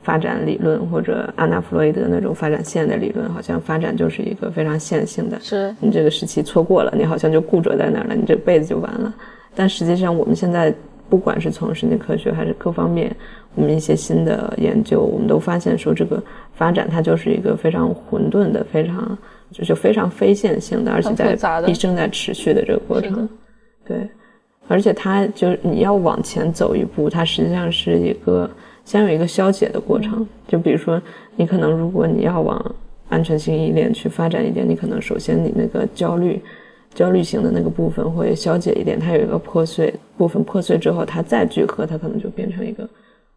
[0.00, 5.38] 发展理论，或者安娜弗洛伊德那种发展线的理论，好像发展就是一个非常线性的。
[5.40, 9.14] 是你这个时期错过了，你好像就固着在那儿了，你这辈子就完了。
[9.54, 10.74] 但实际上，我们现在
[11.10, 13.14] 不管是从神经科学还是各方面，
[13.54, 16.22] 我们一些新的研究，我们都发现说，这个
[16.54, 19.16] 发展它就是一个非常混沌的，非常。
[19.52, 21.36] 就是非常非线性的，而且在
[21.66, 23.28] 一生在持续的这个过程，
[23.86, 24.08] 对，
[24.68, 28.50] 而且它就你要往前走一步，它实际上是一个
[28.84, 30.26] 先有一个消解的过程。
[30.48, 31.00] 就比如说，
[31.36, 32.74] 你可能如果你要往
[33.08, 36.42] 安全性依恋去发展一点，你可能首先你那个焦虑、
[36.92, 42.88] 焦虑型的那个部分会消解一点，它有一个破碎部分破碎之后，它再聚合，它可能就变成一个。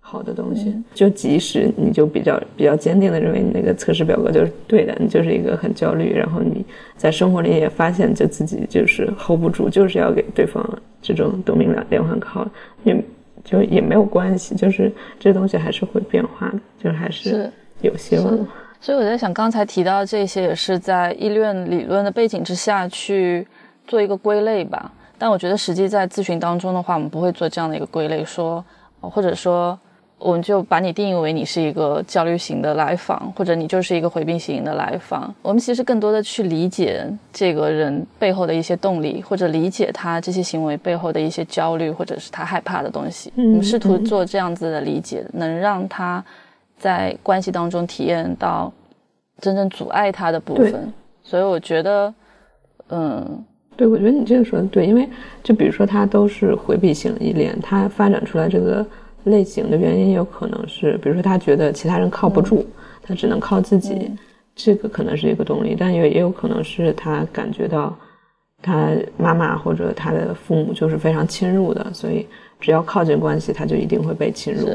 [0.02, 6.66] 好的东西，就即使你就比较比较坚定的认为你那个测试表格就是对的，你就是一个很焦虑，然后你
[6.97, 10.68] 在生活里也发现就自己就是 hold 不住，就是要给对方
[11.00, 12.47] 这种夺命连连环 call，
[12.84, 13.00] 也
[13.43, 18.26] 就也没有关系，就是这东西还是会变化的，就还是有希望。
[18.82, 23.45] 所以我在想，刚才提到这些也是在依恋理论的背景之下去
[23.86, 24.91] 做一个归类吧。
[25.20, 28.66] 但我觉得实际在咨询当中的话，我们不会做这样的一个归类，说
[29.02, 29.80] 或者说。
[30.20, 35.34] 我们就把你定义为你是一个焦虑型的来访，或者你就是一个回避型的来访。
[35.41, 43.32] 我们其实更多的去理解这个人背后的一些动力，或者理解他这些行为背后的一些焦虑，或者是他害怕的东西。
[43.38, 46.22] 我们试图做这样子的理解，能让他
[46.78, 48.70] 在关系当中体验到
[49.39, 50.91] 真正阻碍他的部分。
[51.24, 52.13] 所以我觉得，
[52.89, 53.45] 嗯，
[53.78, 55.07] 对，我觉得你这个说的对，因为
[55.41, 58.86] 就比如说他都是回避型依恋，他发展出来这个。
[59.26, 62.65] 类型的原因有可能是，比如说他觉得其他人靠不住，
[63.01, 64.11] 他只能靠自己，
[64.55, 65.76] 这个可能是一个动力。
[65.78, 67.97] 但也也有可能是他感觉到
[68.61, 72.26] 他妈妈或者他的父母就是非常侵入的，所以
[72.59, 74.70] 只要靠近关系，他就一定会被侵入，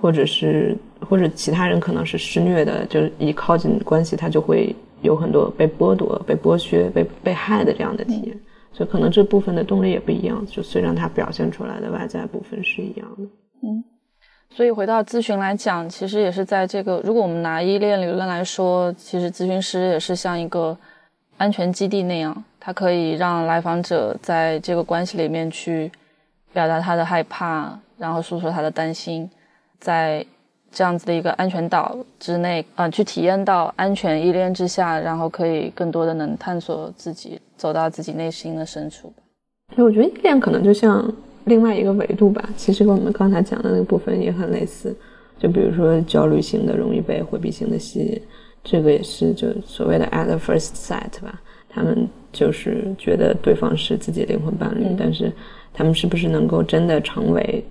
[0.00, 0.76] 或者是
[1.08, 8.38] 或者其他人可能是施虐的，就是一靠近关系，他就会有很多被剥夺、被剥削、被被害的这样的体验。
[8.70, 13.24] 所以可能这部分的动力也不一样，就虽然他表现出来的外在部分是一样的。
[13.62, 13.82] 嗯，
[14.50, 20.76] 所以回到咨询来讲，其实也是在这个，如果我们拿依恋理论来说，其实咨询师也是像一个
[21.36, 25.90] 安全基地那样，他可以让来访者在这个关系里面去
[26.52, 29.28] 表达他的害怕，然后诉说他的担心，
[29.78, 30.24] 在
[30.70, 39.12] 这样子的一个安全岛之内啊，去体验到安全依恋之下，然后可以更多的能探索自己，走到自己内心的深处。
[39.76, 41.10] 我觉得依恋可能就像
[41.48, 44.94] 另外一个维度吧，其实跟我们刚才讲的那个部分也很类似。
[45.38, 48.20] 就比如说焦虑型的容易被回避型的吸引，
[48.62, 51.40] 这个也是就所谓的 at the first sight 吧。
[51.68, 55.32] 他们就是觉得对方是自己灵魂伴侣，但是
[55.72, 57.64] 他们是不是能够真的成为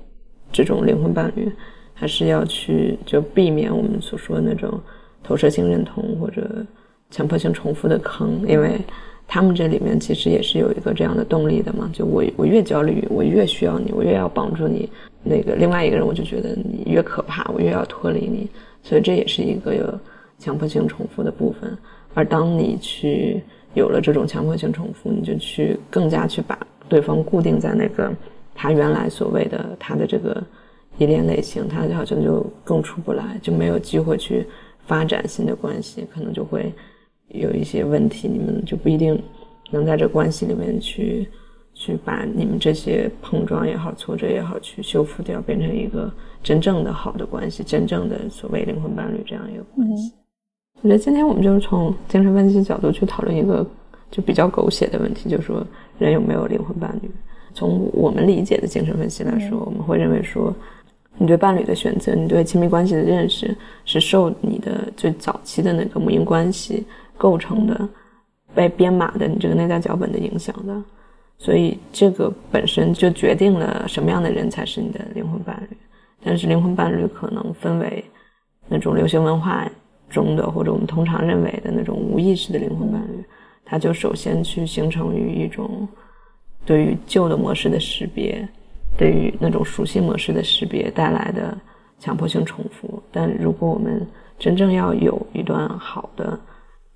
[0.51, 1.51] 这种灵魂伴侣，
[1.93, 4.79] 还是要去就避免我们所说的那种
[5.23, 6.65] 投射性认同或者
[7.09, 8.79] 强迫性重复的坑，因为
[9.27, 11.89] 他们这里面其实也是有一个这样的动力的嘛。
[11.93, 14.89] 就我我越焦虑，我越需要你，我越要帮助你。
[15.23, 18.47] 那个另外一个人，我就觉得你越可怕，我越要脱离你，
[18.81, 19.99] 所以这也是一个有
[20.39, 21.77] 强迫性重复的部分。
[22.13, 26.57] 而当你去有了这种强迫性重复，你就去更加去把
[26.87, 28.11] 对方固定在那个
[28.55, 30.41] 他原来所谓的他的这个
[30.97, 34.47] 依恋类型，他好像就更出不来，就没有机会去
[34.85, 36.73] 发展新的关系，可能就会
[37.29, 39.21] 有一些问题，你们就不一定
[39.71, 41.27] 能在这关系里面去。
[41.79, 46.11] 去把你们这些碰撞也好、挫折也好，去修复掉，变成一个
[46.41, 50.11] 真正的好的关系，真正的所谓灵魂伴侣这样一个关系。
[50.81, 53.63] 我觉得今天我们就是从精神分析角度去讨论一个
[54.09, 55.63] 就比较狗血的问题，就是说
[55.99, 57.11] 人有没有灵魂伴侣？
[57.53, 60.51] 从我们理解的精神分析来说，我们会认为说，
[61.19, 63.55] 你对伴侣的选择，你对亲密关系的认识，
[63.85, 66.83] 是受你的最早期的那个母婴关系
[67.17, 67.89] 构成的、
[68.53, 70.83] 被编码的你这个内在脚本的影响的。
[71.37, 75.77] 所以这个本身就决定了什么样的人才是你的灵魂伴侣。
[76.23, 78.03] 但是灵魂伴侣可能分为
[78.67, 79.69] 那种流行文化
[80.09, 83.23] 中的，或者我们通常认为的那种无意识的灵魂伴侣，
[83.63, 85.87] 它就首先去形成于一种
[86.65, 88.47] 对于旧的模式的识别，
[88.97, 91.55] 对于那种熟悉模式的识别带来的
[91.99, 93.01] 强迫性重复。
[93.11, 94.05] 但如果我们
[94.39, 96.37] 真正要有一段好的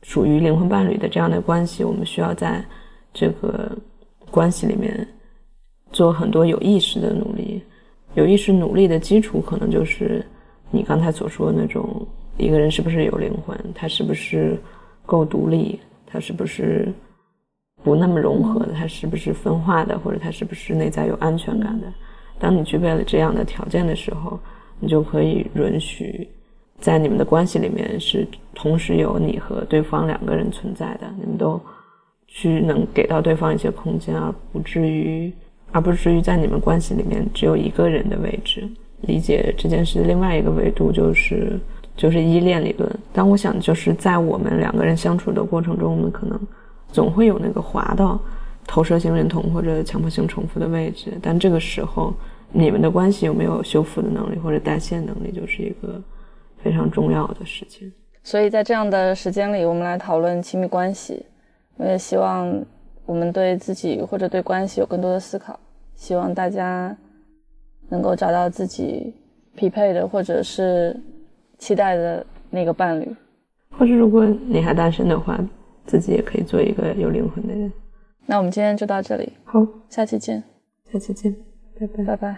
[0.03, 2.63] 属于灵魂伴侣的这样的关系，我们需要在
[3.13, 3.71] 这个。
[4.31, 5.05] 关系里面
[5.91, 7.61] 做很多有意识的努力，
[8.13, 10.25] 有意识努力的基础可能就是
[10.69, 14.57] 你刚才所说的那种一个人是不是有灵魂，他是不是
[15.05, 15.77] 够独立，
[16.07, 16.87] 他是不是
[17.83, 21.87] 不那么融合的，他是不是分化的，或者他是不是内在有安全感的。
[22.39, 24.39] 当你具备了这样的条件的时候，
[24.79, 26.25] 你就可以允许
[26.81, 31.61] 在你们的关系里面是同时有你和对方两个人存在的，你们都。
[32.33, 35.29] 去能给到对方一些空间，而不至于，
[35.73, 38.65] 而不至于在你们关系里面只有一个人的位置。
[39.01, 41.59] 理解这件事的另外一个维度就是
[41.97, 42.89] 就是依恋理论。
[43.11, 46.39] 但我想就是在我们两个人相处的过程中，我们可能
[46.89, 48.17] 总会有那个滑到
[48.65, 51.11] 投射性认同或者强迫性重复的位置。
[51.21, 52.13] 但这个时候，
[52.53, 56.01] 你们的关系有没有修复的能力或者代谢能力，就是一个
[56.63, 57.91] 非常重要的事情。
[58.23, 61.25] 所以在这样的时间里，我们来讨论亲密关系。
[61.77, 62.63] 我也希望
[63.05, 65.59] 我们对自己或者对关系有更多的思考，
[65.95, 66.95] 希望大家
[67.89, 69.11] 能够找到自己
[69.55, 70.95] 匹配的或者是
[71.57, 73.15] 期待的那个伴侣，
[73.71, 75.39] 或者如果你还单身的话，
[75.87, 77.71] 自己也可以做一个有灵魂的人。
[78.27, 80.43] 那我们今天就到这里，好，下期见，
[80.91, 81.35] 下期见，
[81.79, 82.37] 拜拜，拜拜。